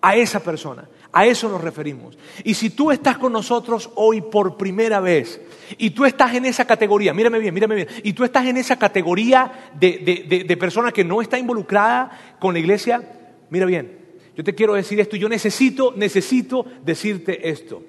[0.00, 0.88] A esa persona.
[1.12, 2.18] A eso nos referimos.
[2.44, 5.40] Y si tú estás con nosotros hoy por primera vez
[5.78, 8.78] y tú estás en esa categoría, mírame bien, mírame bien, y tú estás en esa
[8.78, 13.02] categoría de, de, persona que no está involucrada con la iglesia,
[13.48, 13.97] mira bien,
[14.38, 17.82] yo te quiero decir esto, yo necesito, necesito decirte esto.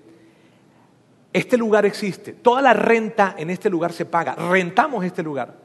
[1.31, 5.59] Este lugar existe, toda la renta en este lugar se paga, rentamos este lugar.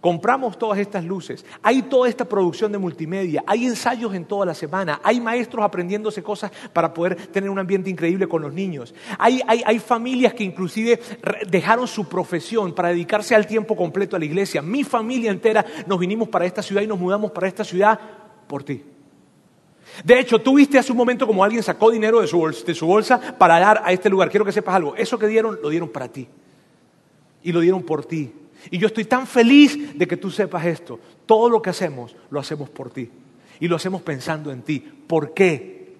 [0.00, 4.54] Compramos todas estas luces, hay toda esta producción de multimedia, hay ensayos en toda la
[4.54, 9.80] semana, hay maestros aprendiéndose cosas para poder tener un ambiente increíble con los niños, hay,
[9.80, 11.00] familias que inclusive
[11.48, 14.62] dejaron su profesión para dedicarse al tiempo completo a la iglesia.
[14.62, 17.98] Mi familia entera nos vinimos para esta ciudad y nos mudamos para esta ciudad
[18.46, 18.84] por ti.
[20.04, 22.74] De hecho, tú viste hace un momento como alguien sacó dinero de su, bolsa, de
[22.74, 24.30] su bolsa para dar a este lugar.
[24.30, 26.28] Quiero que sepas algo, eso que dieron lo dieron para ti
[27.42, 28.32] y lo dieron por ti.
[28.70, 30.98] Y yo estoy tan feliz de que tú sepas esto.
[31.26, 33.10] Todo lo que hacemos, lo hacemos por ti.
[33.60, 34.80] Y lo hacemos pensando en ti.
[34.80, 35.94] ¿Por qué?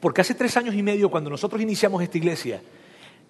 [0.00, 2.62] Porque hace tres años y medio, cuando nosotros iniciamos esta iglesia,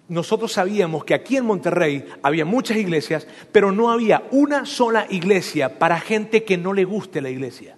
[0.07, 5.79] nosotros sabíamos que aquí en Monterrey había muchas iglesias, pero no había una sola iglesia
[5.79, 7.77] para gente que no le guste la iglesia.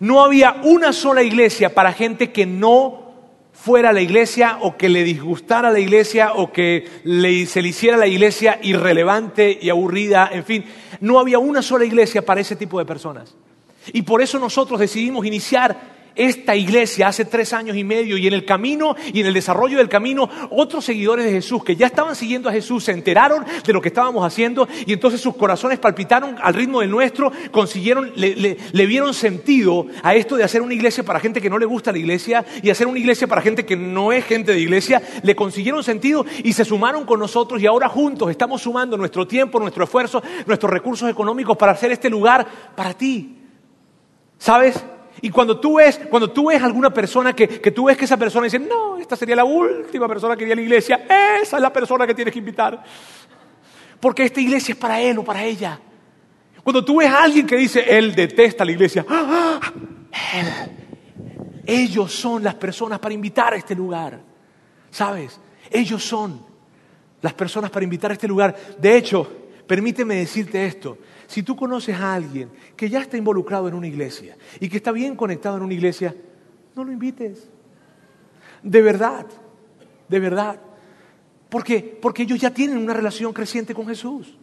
[0.00, 3.08] No había una sola iglesia para gente que no
[3.52, 6.86] fuera a la iglesia o que le disgustara la iglesia o que
[7.46, 10.64] se le hiciera la iglesia irrelevante y aburrida, en fin,
[11.00, 13.34] no había una sola iglesia para ese tipo de personas.
[13.92, 18.34] Y por eso nosotros decidimos iniciar esta iglesia hace tres años y medio y en
[18.34, 22.16] el camino y en el desarrollo del camino, otros seguidores de Jesús que ya estaban
[22.16, 26.36] siguiendo a Jesús se enteraron de lo que estábamos haciendo y entonces sus corazones palpitaron
[26.40, 31.04] al ritmo del nuestro, consiguieron, le, le vieron sentido a esto de hacer una iglesia
[31.04, 33.76] para gente que no le gusta la iglesia y hacer una iglesia para gente que
[33.76, 37.88] no es gente de iglesia, le consiguieron sentido y se sumaron con nosotros y ahora
[37.88, 42.94] juntos estamos sumando nuestro tiempo, nuestro esfuerzo, nuestros recursos económicos para hacer este lugar para
[42.94, 43.36] ti.
[44.38, 44.84] ¿Sabes?
[45.20, 48.16] Y cuando tú ves, cuando tú ves alguna persona que, que tú ves que esa
[48.16, 51.06] persona dice, no, esta sería la última persona que iría a la iglesia,
[51.40, 52.82] esa es la persona que tienes que invitar.
[54.00, 55.80] Porque esta iglesia es para él o para ella.
[56.62, 59.60] Cuando tú ves a alguien que dice, él detesta la iglesia, ¡Ah!
[61.66, 64.20] ellos son las personas para invitar a este lugar.
[64.90, 65.40] ¿Sabes?
[65.70, 66.42] Ellos son
[67.20, 68.56] las personas para invitar a este lugar.
[68.78, 69.30] De hecho,
[69.66, 70.98] permíteme decirte esto.
[71.28, 74.92] Si tú conoces a alguien que ya está involucrado en una iglesia y que está
[74.92, 76.16] bien conectado en una iglesia,
[76.74, 77.50] no lo invites.
[78.62, 79.26] De verdad,
[80.08, 80.58] de verdad.
[81.50, 84.38] Porque, porque ellos ya tienen una relación creciente con Jesús.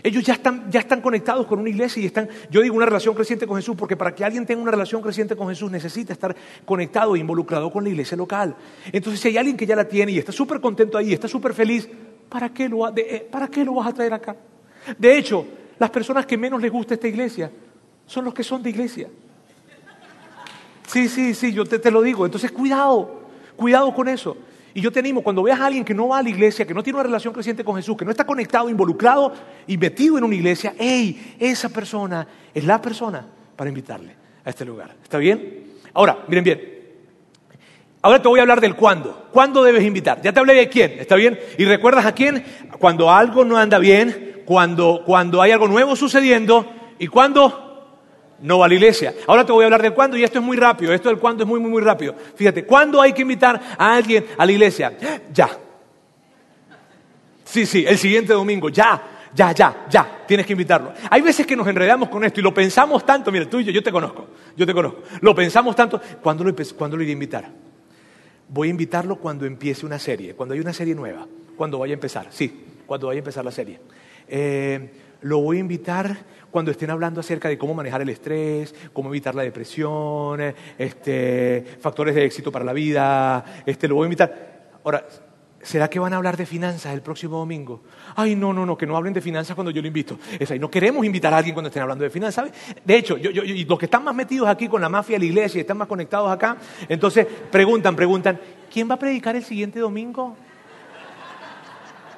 [0.00, 3.12] Ellos ya están, ya están conectados con una iglesia y están, yo digo una relación
[3.12, 6.36] creciente con Jesús, porque para que alguien tenga una relación creciente con Jesús necesita estar
[6.64, 8.54] conectado e involucrado con la iglesia local.
[8.92, 11.52] Entonces, si hay alguien que ya la tiene y está súper contento ahí, está súper
[11.52, 11.88] feliz,
[12.28, 14.36] ¿para qué, lo, eh, ¿para qué lo vas a traer acá?
[14.96, 15.44] De hecho,
[15.78, 17.50] las personas que menos les gusta esta iglesia
[18.06, 19.08] son los que son de iglesia.
[20.86, 22.24] Sí, sí, sí, yo te, lo digo.
[22.24, 23.22] Entonces, cuidado,
[23.56, 24.36] cuidado con eso.
[24.72, 26.74] Y yo te animo, cuando veas a alguien que no va a la iglesia, que
[26.74, 29.32] no tiene una relación creciente con Jesús, que no está conectado, involucrado
[29.66, 34.64] y metido en una iglesia, hey, esa persona es la persona para invitarle a este
[34.64, 34.94] lugar.
[35.02, 35.64] ¿Está bien?
[35.94, 36.76] Ahora, miren bien.
[38.02, 39.28] Ahora te voy a hablar del cuándo.
[39.32, 40.20] ¿Cuándo debes invitar?
[40.22, 41.38] Ya te hablé de quién, ¿está bien?
[41.58, 42.44] ¿Y recuerdas a quién?
[42.78, 46.64] Cuando algo no anda bien, cuando, cuando hay algo nuevo sucediendo
[46.98, 47.66] y cuando
[48.40, 49.14] no va a la iglesia.
[49.26, 51.42] Ahora te voy a hablar del cuándo y esto es muy rápido, esto del cuándo
[51.42, 52.14] es muy, muy, muy rápido.
[52.34, 54.96] Fíjate, ¿cuándo hay que invitar a alguien a la iglesia?
[55.32, 55.50] Ya.
[57.44, 59.02] Sí, sí, el siguiente domingo, ya,
[59.34, 60.92] ya, ya, ya, tienes que invitarlo.
[61.10, 63.72] Hay veces que nos enredamos con esto y lo pensamos tanto, mira, tú y yo,
[63.72, 67.14] yo te conozco, yo te conozco, lo pensamos tanto, ¿cuándo lo, ¿cuándo lo iré a
[67.14, 67.50] invitar?
[68.48, 71.94] Voy a invitarlo cuando empiece una serie, cuando hay una serie nueva, cuando vaya a
[71.94, 73.80] empezar, sí, cuando vaya a empezar la serie.
[74.28, 74.90] Eh,
[75.22, 76.16] lo voy a invitar
[76.50, 80.40] cuando estén hablando acerca de cómo manejar el estrés, cómo evitar la depresión,
[80.78, 83.44] este, factores de éxito para la vida.
[83.66, 84.70] Este, lo voy a invitar.
[84.84, 85.04] Ahora,
[85.66, 87.82] ¿Será que van a hablar de finanzas el próximo domingo?
[88.14, 90.16] Ay, no, no, no, que no hablen de finanzas cuando yo lo invito.
[90.38, 92.52] Es ahí, no queremos invitar a alguien cuando estén hablando de finanzas, ¿sabes?
[92.84, 95.20] De hecho, yo, yo, y los que están más metidos aquí con la mafia de
[95.20, 96.56] la iglesia y están más conectados acá,
[96.88, 98.38] entonces preguntan, preguntan,
[98.72, 100.36] ¿quién va a predicar el siguiente domingo?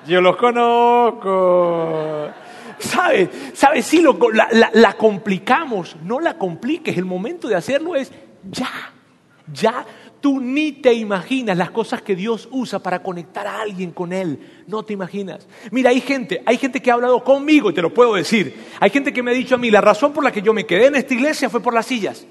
[0.06, 2.28] Yo los conozco.
[2.78, 3.28] ¿Sabes?
[3.54, 3.84] ¿Sabes?
[3.84, 5.96] Sí, lo, la, la, la complicamos.
[6.04, 6.96] No la compliques.
[6.96, 8.12] El momento de hacerlo es
[8.50, 8.70] ya.
[9.52, 9.84] Ya.
[10.20, 14.64] Tú ni te imaginas las cosas que Dios usa para conectar a alguien con Él.
[14.66, 15.46] No te imaginas.
[15.70, 18.66] Mira, hay gente, hay gente que ha hablado conmigo, y te lo puedo decir.
[18.80, 20.66] Hay gente que me ha dicho a mí, la razón por la que yo me
[20.66, 22.26] quedé en esta iglesia fue por las sillas.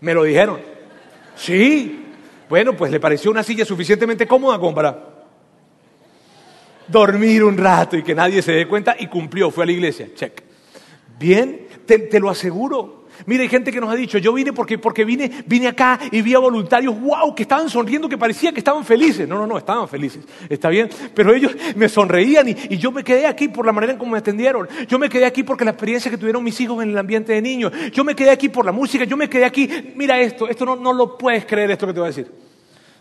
[0.00, 0.60] Me lo dijeron.
[1.36, 2.02] Sí.
[2.48, 5.11] Bueno, pues le pareció una silla suficientemente cómoda como para
[6.88, 10.08] dormir un rato y que nadie se dé cuenta y cumplió, fue a la iglesia.
[10.14, 10.42] Check.
[11.18, 13.02] Bien, te, lo aseguro.
[13.26, 16.22] Mira, hay gente que nos ha dicho, yo vine porque, porque vine, vine acá y
[16.22, 19.28] vi a voluntarios, wow, que estaban sonriendo, que parecía que estaban felices.
[19.28, 20.88] No, no, no, estaban felices, está bien.
[21.14, 24.12] Pero ellos me sonreían y, y yo me quedé aquí por la manera en cómo
[24.12, 24.68] me atendieron.
[24.88, 27.42] Yo me quedé aquí porque la experiencia que tuvieron mis hijos en el ambiente de
[27.42, 27.72] niños.
[27.92, 29.68] Yo me quedé aquí por la música, yo me quedé aquí.
[29.94, 32.51] Mira esto, esto no, no lo puedes creer, esto que te voy a decir.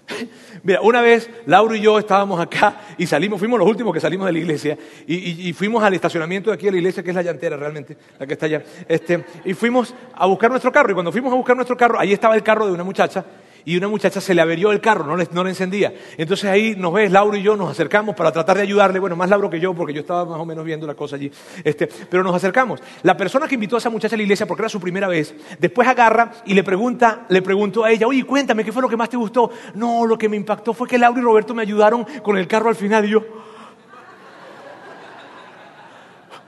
[0.64, 4.26] Mira, una vez Lauro y yo estábamos acá y salimos, fuimos los últimos que salimos
[4.26, 4.78] de la iglesia
[5.08, 8.26] y, fuimos al estacionamiento de aquí de la iglesia, que es la llantera realmente, la
[8.26, 8.64] que está allá.
[8.88, 12.14] Este, y fuimos a buscar nuestro carro y cuando fuimos a buscar nuestro carro, ahí
[12.14, 13.24] estaba el carro de una muchacha
[13.66, 15.94] y una muchacha se le averió el carro, no le, no le, encendía.
[16.18, 19.30] Entonces ahí nos ves, Lauro y yo nos acercamos para tratar de ayudarle, bueno, más
[19.30, 21.32] Lauro que yo, porque yo estaba más o menos viendo la cosa allí,
[21.64, 22.82] este, pero nos acercamos.
[23.04, 25.34] La persona que invitó a esa muchacha a la iglesia, porque era su primera vez,
[25.60, 28.98] después agarra y le pregunta, le preguntó a ella, oye, cuéntame, ¿qué fue lo que
[28.98, 29.52] más te gustó?
[29.76, 32.70] No, lo que me impactó fue que Lauro y Roberto me ayudaron con el carro
[32.70, 33.24] al final y yo...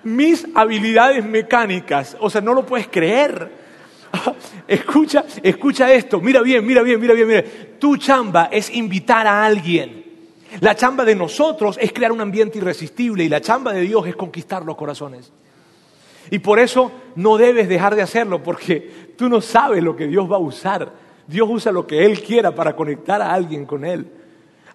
[0.04, 3.63] Mis habilidades mecánicas, o sea, no lo puedes creer.
[4.68, 7.44] escucha, escucha esto, mira bien, mira bien, mira bien, mira.
[7.80, 10.04] Tu chamba es invitar a alguien.
[10.60, 14.16] La chamba de nosotros es crear un ambiente irresistible y la chamba de Dios es
[14.16, 15.32] conquistar los corazones.
[16.30, 20.32] Y por eso no debes dejar de hacerlo porque tú no sabes lo que Dios
[20.32, 20.94] va a usar.
[21.28, 24.08] Dios usa lo que Él quiera para conectar a alguien con Él.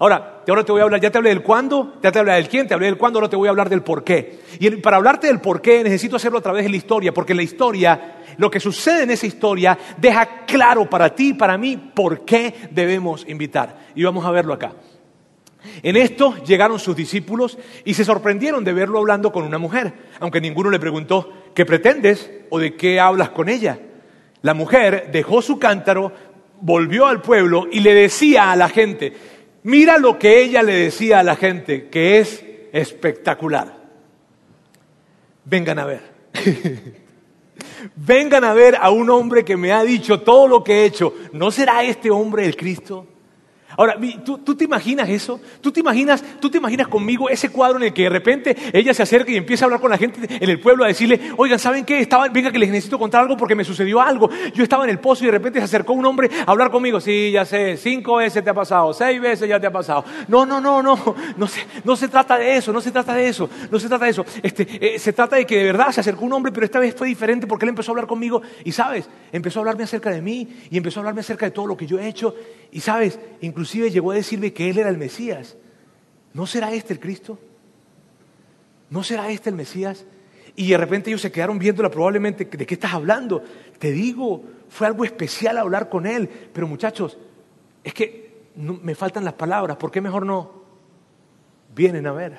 [0.00, 2.48] Ahora, ahora te voy a hablar, ya te hablé del cuándo, ya te hablé del
[2.48, 4.40] quién, te hablé del cuándo, ahora te voy a hablar del por qué.
[4.60, 7.42] Y para hablarte del por qué necesito hacerlo a través de la historia, porque la
[7.42, 12.24] historia, lo que sucede en esa historia deja claro para ti y para mí por
[12.24, 13.76] qué debemos invitar.
[13.96, 14.72] Y vamos a verlo acá.
[15.82, 20.40] En esto llegaron sus discípulos y se sorprendieron de verlo hablando con una mujer, aunque
[20.40, 23.80] ninguno le preguntó, ¿qué pretendes o de qué hablas con ella?
[24.42, 26.12] La mujer dejó su cántaro,
[26.60, 29.12] volvió al pueblo y le decía a la gente,
[29.68, 32.42] Mira lo que ella le decía a la gente, que es
[32.72, 33.76] espectacular.
[35.44, 36.00] Vengan a ver.
[37.94, 41.12] Vengan a ver a un hombre que me ha dicho todo lo que he hecho.
[41.34, 43.06] ¿No será este hombre el Cristo?
[43.78, 45.40] Ahora, ¿tú, ¿tú, te imaginas eso?
[45.60, 48.92] ¿Tú te imaginas, ¿Tú te imaginas conmigo ese cuadro en el que de repente ella
[48.92, 51.60] se acerca y empieza a hablar con la gente en el pueblo a decirle, oigan,
[51.60, 52.00] ¿saben qué?
[52.00, 54.30] Estaba, venga que les necesito contar algo porque me sucedió algo.
[54.52, 57.00] Yo estaba en el pozo y de repente se acercó un hombre a hablar conmigo.
[57.00, 60.04] Sí, ya sé, cinco veces te ha pasado, seis veces ya te ha pasado.
[60.26, 63.28] No, no, no, no, no se, no se trata de eso, no se trata de
[63.28, 64.24] eso, no se trata de eso.
[64.42, 66.96] Este, eh, se trata de que de verdad se acercó un hombre, pero esta vez
[66.96, 69.08] fue diferente porque él empezó a hablar conmigo y, ¿sabes?
[69.30, 71.86] Empezó a hablarme acerca de mí y empezó a hablarme acerca de todo lo que
[71.86, 72.34] yo he hecho
[72.72, 73.20] y, ¿sabes?
[73.68, 75.54] Inclusive llegó a decirme que Él era el Mesías.
[76.32, 77.38] ¿No será este el Cristo?
[78.88, 80.06] ¿No será este el Mesías?
[80.56, 83.44] Y de repente ellos se quedaron viéndola probablemente, ¿de qué estás hablando?
[83.78, 86.30] Te digo, fue algo especial hablar con Él.
[86.50, 87.18] Pero muchachos,
[87.84, 90.62] es que me faltan las palabras, ¿por qué mejor no?
[91.74, 92.38] Vienen a ver.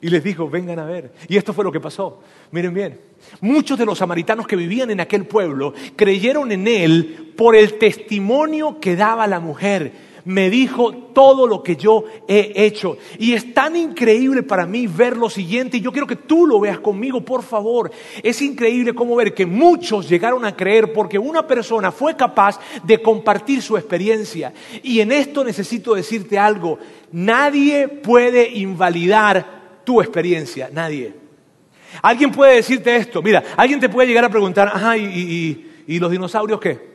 [0.00, 1.12] Y les dijo, vengan a ver.
[1.28, 2.22] Y esto fue lo que pasó.
[2.52, 2.98] Miren bien,
[3.42, 8.80] muchos de los samaritanos que vivían en aquel pueblo creyeron en Él por el testimonio
[8.80, 12.96] que daba la mujer me dijo todo lo que yo he hecho.
[13.18, 16.60] Y es tan increíble para mí ver lo siguiente, y yo quiero que tú lo
[16.60, 17.90] veas conmigo, por favor.
[18.22, 23.00] Es increíble cómo ver que muchos llegaron a creer porque una persona fue capaz de
[23.00, 24.52] compartir su experiencia.
[24.82, 26.78] Y en esto necesito decirte algo,
[27.10, 31.14] nadie puede invalidar tu experiencia, nadie.
[32.00, 35.98] Alguien puede decirte esto, mira, alguien te puede llegar a preguntar, ajá, ¿y, y, y
[35.98, 36.91] los dinosaurios qué?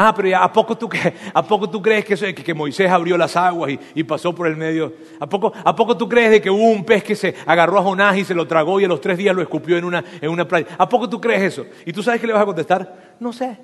[0.00, 0.88] Ah, pero ¿a poco tú,
[1.34, 4.32] a poco tú crees que, eso, que, que, Moisés abrió las aguas y, y, pasó
[4.32, 4.94] por el medio?
[5.18, 7.82] ¿A poco, ¿A poco tú crees de que hubo un pez que se agarró a
[7.82, 10.30] Jonás y se lo tragó y a los tres días lo escupió en una, en
[10.30, 10.68] una playa?
[10.78, 11.66] ¿A poco tú crees eso?
[11.84, 13.16] ¿Y tú sabes qué le vas a contestar?
[13.18, 13.58] No sé.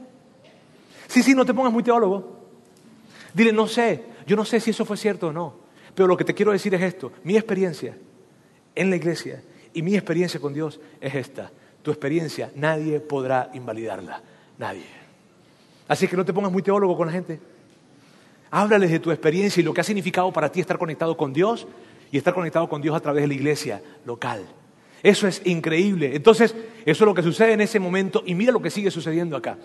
[1.07, 2.49] Sí, sí, no te pongas muy teólogo.
[3.33, 4.03] Dile, no sé.
[4.27, 5.55] Yo no sé si eso fue cierto o no.
[5.95, 7.13] Pero lo que te quiero decir es esto.
[7.23, 7.97] Mi experiencia
[8.75, 9.41] en la iglesia
[9.73, 11.53] y mi experiencia con Dios es esta.
[11.83, 14.21] Tu experiencia nadie podrá invalidarla.
[14.59, 15.04] Nadie.
[15.89, 17.41] Así que no te pongas muy teólogo con la gente.
[18.51, 21.67] Háblales de tu experiencia y lo que ha significado para ti estar conectado con Dios
[22.11, 24.47] y estar conectado con Dios a través de la iglesia local.
[25.03, 26.17] Eso es increíble.
[26.17, 26.55] Entonces,
[26.87, 29.59] eso es lo que sucede en ese momento y mira lo que sigue sucediendo acá.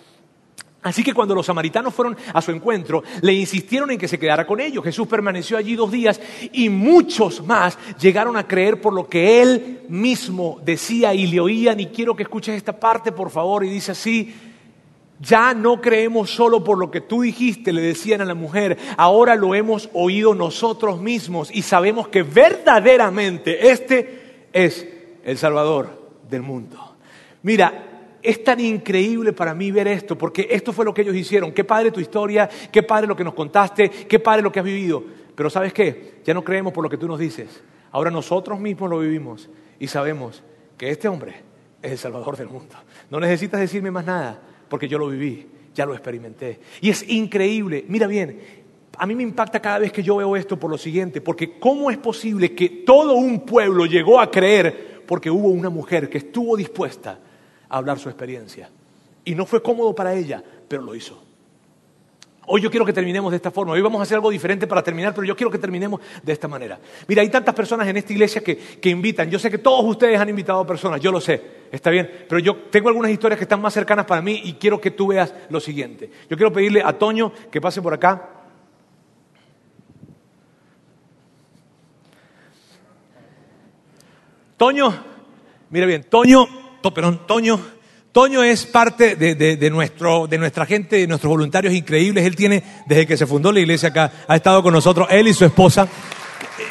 [0.81, 4.47] Así que cuando los samaritanos fueron a su encuentro, le insistieron en que se quedara
[4.47, 4.83] con ellos.
[4.83, 6.21] Jesús permaneció allí dos días
[6.53, 11.79] y muchos más llegaron a creer por lo que él mismo decía y le oían.
[11.81, 14.33] Y quiero que escuches esta parte, por favor, y dice así,
[15.19, 19.35] ya no creemos solo por lo que tú dijiste, le decían a la mujer, ahora
[19.35, 24.87] lo hemos oído nosotros mismos y sabemos que verdaderamente este es
[25.23, 26.95] el Salvador del mundo.
[27.43, 27.85] Mira,
[28.21, 31.51] es tan increíble para mí ver esto, porque esto fue lo que ellos hicieron.
[31.51, 34.65] Qué padre tu historia, qué padre lo que nos contaste, qué padre lo que has
[34.65, 35.03] vivido.
[35.35, 37.61] Pero sabes qué, ya no creemos por lo que tú nos dices.
[37.91, 39.49] Ahora nosotros mismos lo vivimos
[39.79, 40.43] y sabemos
[40.77, 41.43] que este hombre
[41.81, 42.75] es el Salvador del mundo.
[43.09, 44.39] No necesitas decirme más nada
[44.69, 46.59] porque yo lo viví, ya lo experimenté.
[46.81, 48.39] Y es increíble, mira bien,
[48.97, 51.89] a mí me impacta cada vez que yo veo esto por lo siguiente, porque ¿cómo
[51.89, 56.55] es posible que todo un pueblo llegó a creer porque hubo una mujer que estuvo
[56.57, 57.17] dispuesta
[57.69, 58.69] a hablar su experiencia?
[59.23, 61.28] Y no fue cómodo para ella, pero lo hizo.
[62.51, 63.73] Hoy yo quiero que terminemos de esta forma.
[63.73, 66.47] Hoy vamos a hacer algo diferente para terminar, pero yo quiero que terminemos de esta
[66.47, 66.79] manera.
[67.07, 69.29] Mira, hay tantas personas en esta iglesia que, que, invitan.
[69.29, 71.39] Yo sé que todos ustedes han invitado a personas, yo lo sé,
[71.71, 72.09] está bien.
[72.27, 75.09] Pero yo tengo algunas historias que están más cercanas para mí y quiero que tú
[75.09, 76.09] veas lo siguiente.
[76.27, 78.29] Yo quiero pedirle a Toño que pase por acá.
[84.57, 84.91] Toño,
[85.69, 86.47] mira bien, Toño,
[86.95, 87.59] perdón, Toño
[88.11, 92.25] Toño es parte de, nuestro, de nuestra gente, de nuestros voluntarios increíbles.
[92.25, 95.33] Él tiene, desde que se fundó la iglesia acá, ha estado con nosotros, él y
[95.33, 95.87] su esposa.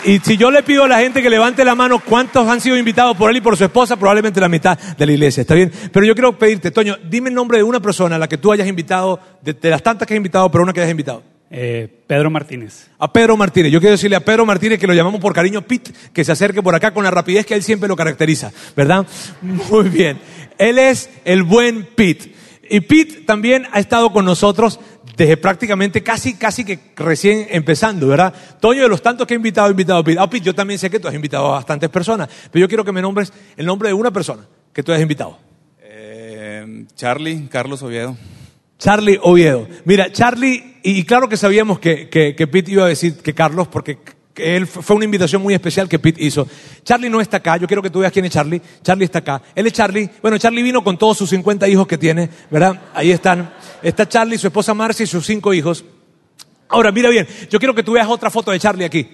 [0.05, 2.77] Y si yo le pido a la gente que levante la mano cuántos han sido
[2.77, 5.73] invitados por él y por su esposa, probablemente la mitad de la iglesia, ¿está bien?
[5.93, 8.53] Pero yo quiero pedirte, Toño, dime el nombre de una persona a la que tú
[8.53, 11.23] hayas invitado, de, las tantas que has invitado, pero una que hayas invitado.
[11.51, 12.89] Eh, Pedro Martínez.
[12.99, 13.73] A Pedro Martínez.
[13.73, 16.63] Yo quiero decirle a Pedro Martínez que lo llamamos por cariño Pete, que se acerque
[16.63, 19.07] por acá con la rapidez que él siempre lo caracteriza, ¿verdad?
[19.41, 20.19] Muy bien.
[20.59, 22.35] Él es el buen Pete.
[22.71, 24.79] Y Pete también ha estado con nosotros
[25.17, 28.33] desde prácticamente casi, casi que recién empezando, ¿verdad?
[28.61, 30.19] Toño, de los tantos que he invitado, he invitado a Pete.
[30.21, 32.85] Ah, Pete, yo también sé que tú has invitado a bastantes personas, pero yo quiero
[32.85, 35.39] que me nombres el nombre de una persona que tú has invitado.
[35.81, 38.17] Eh, Charlie, Carlos Oviedo.
[38.79, 39.67] Charlie Oviedo.
[39.85, 43.67] Mira, Charlie, y, claro que sabíamos que, que, que Pete iba a decir que Carlos,
[43.67, 43.99] porque
[44.39, 46.47] él fue una invitación muy especial que Pete hizo.
[46.85, 48.61] Charlie no está acá, yo quiero que tú veas quién es Charlie.
[48.83, 49.43] Charlie está acá.
[49.55, 50.09] Él es Charlie.
[50.23, 52.81] Bueno, Charlie vino con todos sus 50 hijos que tiene, ¿verdad?
[52.95, 53.53] Ahí están.
[53.83, 55.85] Está Charlie, su esposa Marcia y sus cinco hijos.
[56.69, 59.09] Ahora, mira bien, yo quiero que tú veas otra foto de Charlie aquí.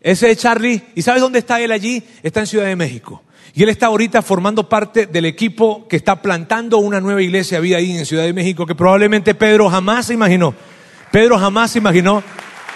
[0.00, 0.82] Ese es Charlie.
[0.94, 2.02] ¿Y sabes dónde está él allí?
[2.22, 3.22] Está en Ciudad de México.
[3.54, 7.76] Y él está ahorita formando parte del equipo que está plantando una nueva iglesia vida
[7.76, 10.54] ahí en Ciudad de México que probablemente Pedro jamás se imaginó.
[11.12, 12.22] Pedro jamás se imaginó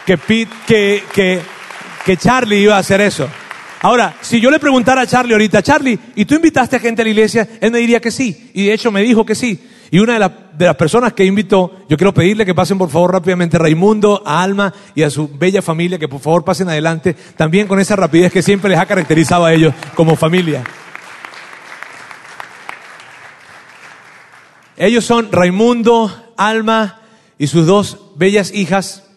[0.07, 1.41] que, Pete, que, que
[2.05, 3.29] que Charlie iba a hacer eso.
[3.81, 7.05] Ahora, si yo le preguntara a Charlie ahorita, Charlie, ¿y tú invitaste a gente a
[7.05, 7.49] la iglesia?
[7.61, 8.51] Él me diría que sí.
[8.55, 9.61] Y de hecho me dijo que sí.
[9.91, 13.13] Y una de, de las personas que invitó, yo quiero pedirle que pasen por favor
[13.13, 17.15] rápidamente a Raimundo, a Alma y a su bella familia, que por favor pasen adelante,
[17.37, 20.65] también con esa rapidez que siempre les ha caracterizado a ellos como familia.
[24.77, 27.01] Ellos son Raimundo, Alma
[27.39, 29.08] y sus dos bellas hijas,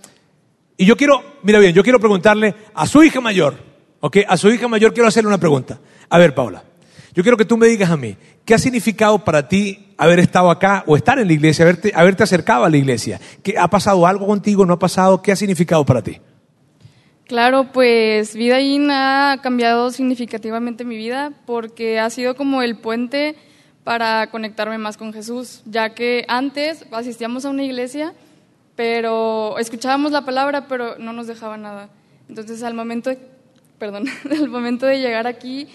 [0.82, 3.54] y yo quiero, mira bien, yo quiero preguntarle a su hija mayor,
[4.00, 4.18] ¿ok?
[4.28, 5.80] A su hija mayor quiero hacerle una pregunta.
[6.10, 6.64] A ver, Paula,
[7.14, 10.50] yo quiero que tú me digas a mí, ¿qué ha significado para ti haber estado
[10.50, 13.22] acá o estar en la iglesia, haberte, haberte acercado a la iglesia?
[13.44, 14.66] ¿Qué, ¿Ha pasado algo contigo?
[14.66, 15.22] ¿No ha pasado?
[15.22, 16.18] ¿Qué ha significado para ti?
[17.28, 23.36] Claro, pues Vida In ha cambiado significativamente mi vida porque ha sido como el puente
[23.84, 28.16] para conectarme más con Jesús, ya que antes asistíamos a una iglesia
[28.82, 31.90] pero escuchábamos la palabra, pero no nos dejaba nada.
[32.28, 33.20] Entonces, al momento, de,
[33.78, 35.68] perdón, al momento de llegar aquí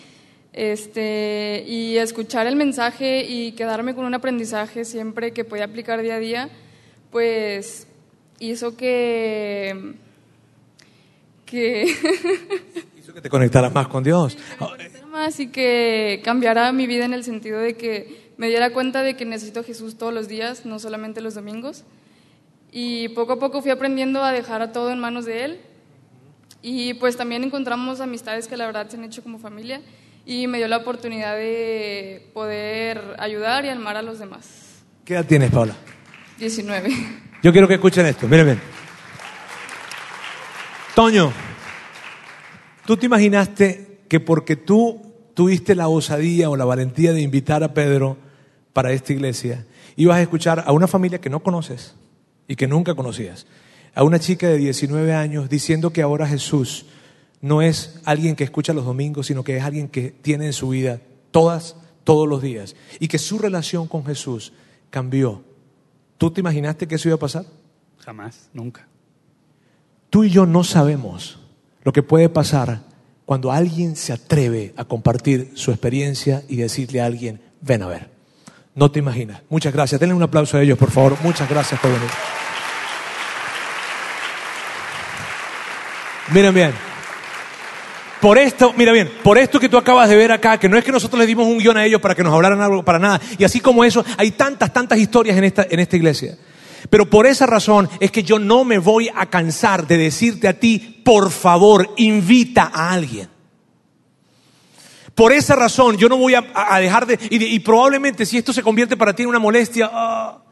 [0.53, 6.17] este, y escuchar el mensaje y quedarme con un aprendizaje siempre que podía aplicar día
[6.17, 6.49] a día,
[7.13, 7.87] pues
[8.41, 9.95] hizo que...
[11.45, 11.85] que
[12.99, 14.37] hizo que te conectaras más con Dios.
[15.13, 19.15] más y que cambiara mi vida en el sentido de que me diera cuenta de
[19.15, 21.85] que necesito a Jesús todos los días, no solamente los domingos.
[22.79, 25.61] Y poco a poco fui aprendiendo a dejar a todo en manos de Él.
[26.61, 29.81] Y pues también encontramos amistades que la verdad se han hecho como familia
[30.27, 34.83] y me dio la oportunidad de poder ayudar y armar a los demás.
[35.07, 35.75] ¿Qué edad tienes, Paula?
[36.39, 36.91] 19.
[37.43, 38.61] Yo quiero que escuchen esto, miren bien.
[40.95, 41.33] Toño,
[42.85, 47.73] ¿tú te imaginaste que porque tú tuviste la osadía o la valentía de invitar a
[47.73, 48.19] Pedro
[48.75, 49.65] para esta iglesia,
[49.97, 51.95] ibas a escuchar a una familia que no conoces?
[52.49, 53.47] Y que nunca conocías.
[53.95, 56.85] a una chica de 19 años diciendo que ahora Jesús
[57.41, 60.69] no es alguien que escucha los domingos, sino que es alguien que tiene en su
[60.69, 62.77] vida todas, todos los días.
[63.01, 64.53] Y que su relación con Jesús
[64.91, 65.45] cambió.
[66.19, 67.47] ¿Tú te imaginaste que eso iba a pasar?
[67.99, 68.87] Jamás, nunca.
[70.11, 71.39] Tú y yo no sabemos
[71.83, 72.83] lo que puede pasar
[73.25, 78.16] cuando alguien se atreve a compartir su experiencia y decirle a alguien, ven a ver.
[78.77, 79.43] No te imaginas.
[79.49, 79.99] Muchas gracias.
[79.99, 81.17] Denle un aplauso a ellos, por favor.
[81.23, 82.11] Muchas gracias por venir.
[86.33, 86.73] Miren bien.
[88.21, 90.85] Por esto, mira bien, por esto que tú acabas de ver acá, que no es
[90.85, 93.21] que nosotros les dimos un guion a ellos para que nos hablaran algo, para nada.
[93.39, 96.37] Y así como eso, hay tantas, tantas historias en esta, en esta iglesia.
[96.91, 100.59] Pero por esa razón es que yo no me voy a cansar de decirte a
[100.59, 103.36] ti, por favor, invita a alguien.
[105.17, 106.45] Por esa razón yo no voy a,
[106.79, 110.45] dejar de y, y, probablemente si esto se convierte para ti en una molestia, ah,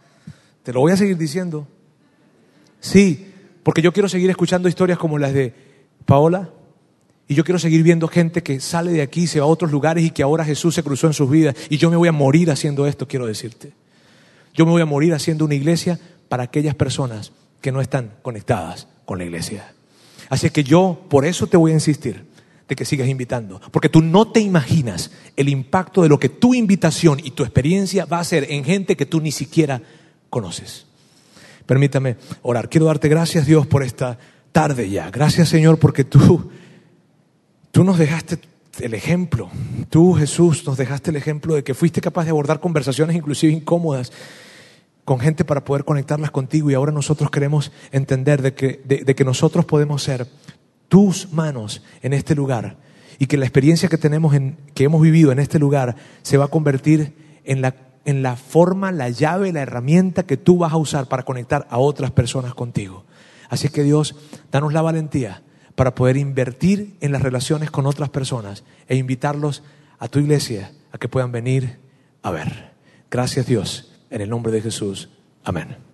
[0.62, 1.68] te lo voy a seguir diciendo.
[2.80, 3.30] Sí,
[3.62, 5.54] porque yo quiero seguir escuchando historias como las de
[6.06, 6.50] Paola,
[7.28, 10.04] y yo quiero seguir viendo gente que sale de aquí, se va a otros lugares
[10.04, 11.54] y que ahora Jesús se cruzó en sus vidas.
[11.70, 13.72] Y yo me voy a morir haciendo esto, quiero decirte.
[14.52, 15.98] Yo me voy a morir haciendo una iglesia
[16.28, 19.72] para aquellas personas que no están conectadas con la iglesia.
[20.28, 22.26] Así que yo por eso te voy a insistir
[22.68, 23.60] de que sigas invitando.
[23.70, 28.04] Porque tú no te imaginas el impacto de lo que tu invitación y tu experiencia
[28.06, 29.82] va a hacer en gente que tú ni siquiera
[30.30, 30.86] conoces.
[31.66, 32.68] Permítame orar.
[32.68, 34.18] Quiero darte gracias Dios por esta
[34.52, 35.10] tarde ya.
[35.10, 36.50] Gracias Señor porque tú
[37.74, 38.38] Tú nos dejaste
[38.78, 39.50] el ejemplo.
[39.90, 44.12] Tú, Jesús, nos dejaste el ejemplo de que fuiste capaz de abordar conversaciones inclusive incómodas
[45.04, 49.14] con gente para poder conectarlas contigo y ahora nosotros queremos entender de que, de, de
[49.16, 50.28] que nosotros podemos ser
[50.88, 52.76] tus manos en este lugar
[53.18, 56.46] y que la experiencia que tenemos en, que hemos vivido en este lugar se va
[56.46, 57.14] a convertir
[57.44, 61.24] en la, en la forma, la llave, la herramienta que tú vas a usar para
[61.24, 63.04] conectar a otras personas contigo.
[63.48, 64.16] Así que Dios,
[64.50, 65.42] danos la valentía
[65.74, 69.62] para poder invertir en las relaciones con otras personas e invitarlos
[69.98, 71.78] a tu iglesia a que puedan venir
[72.22, 72.72] a ver.
[73.10, 75.10] Gracias Dios, en el nombre de Jesús.
[75.44, 75.93] Amén.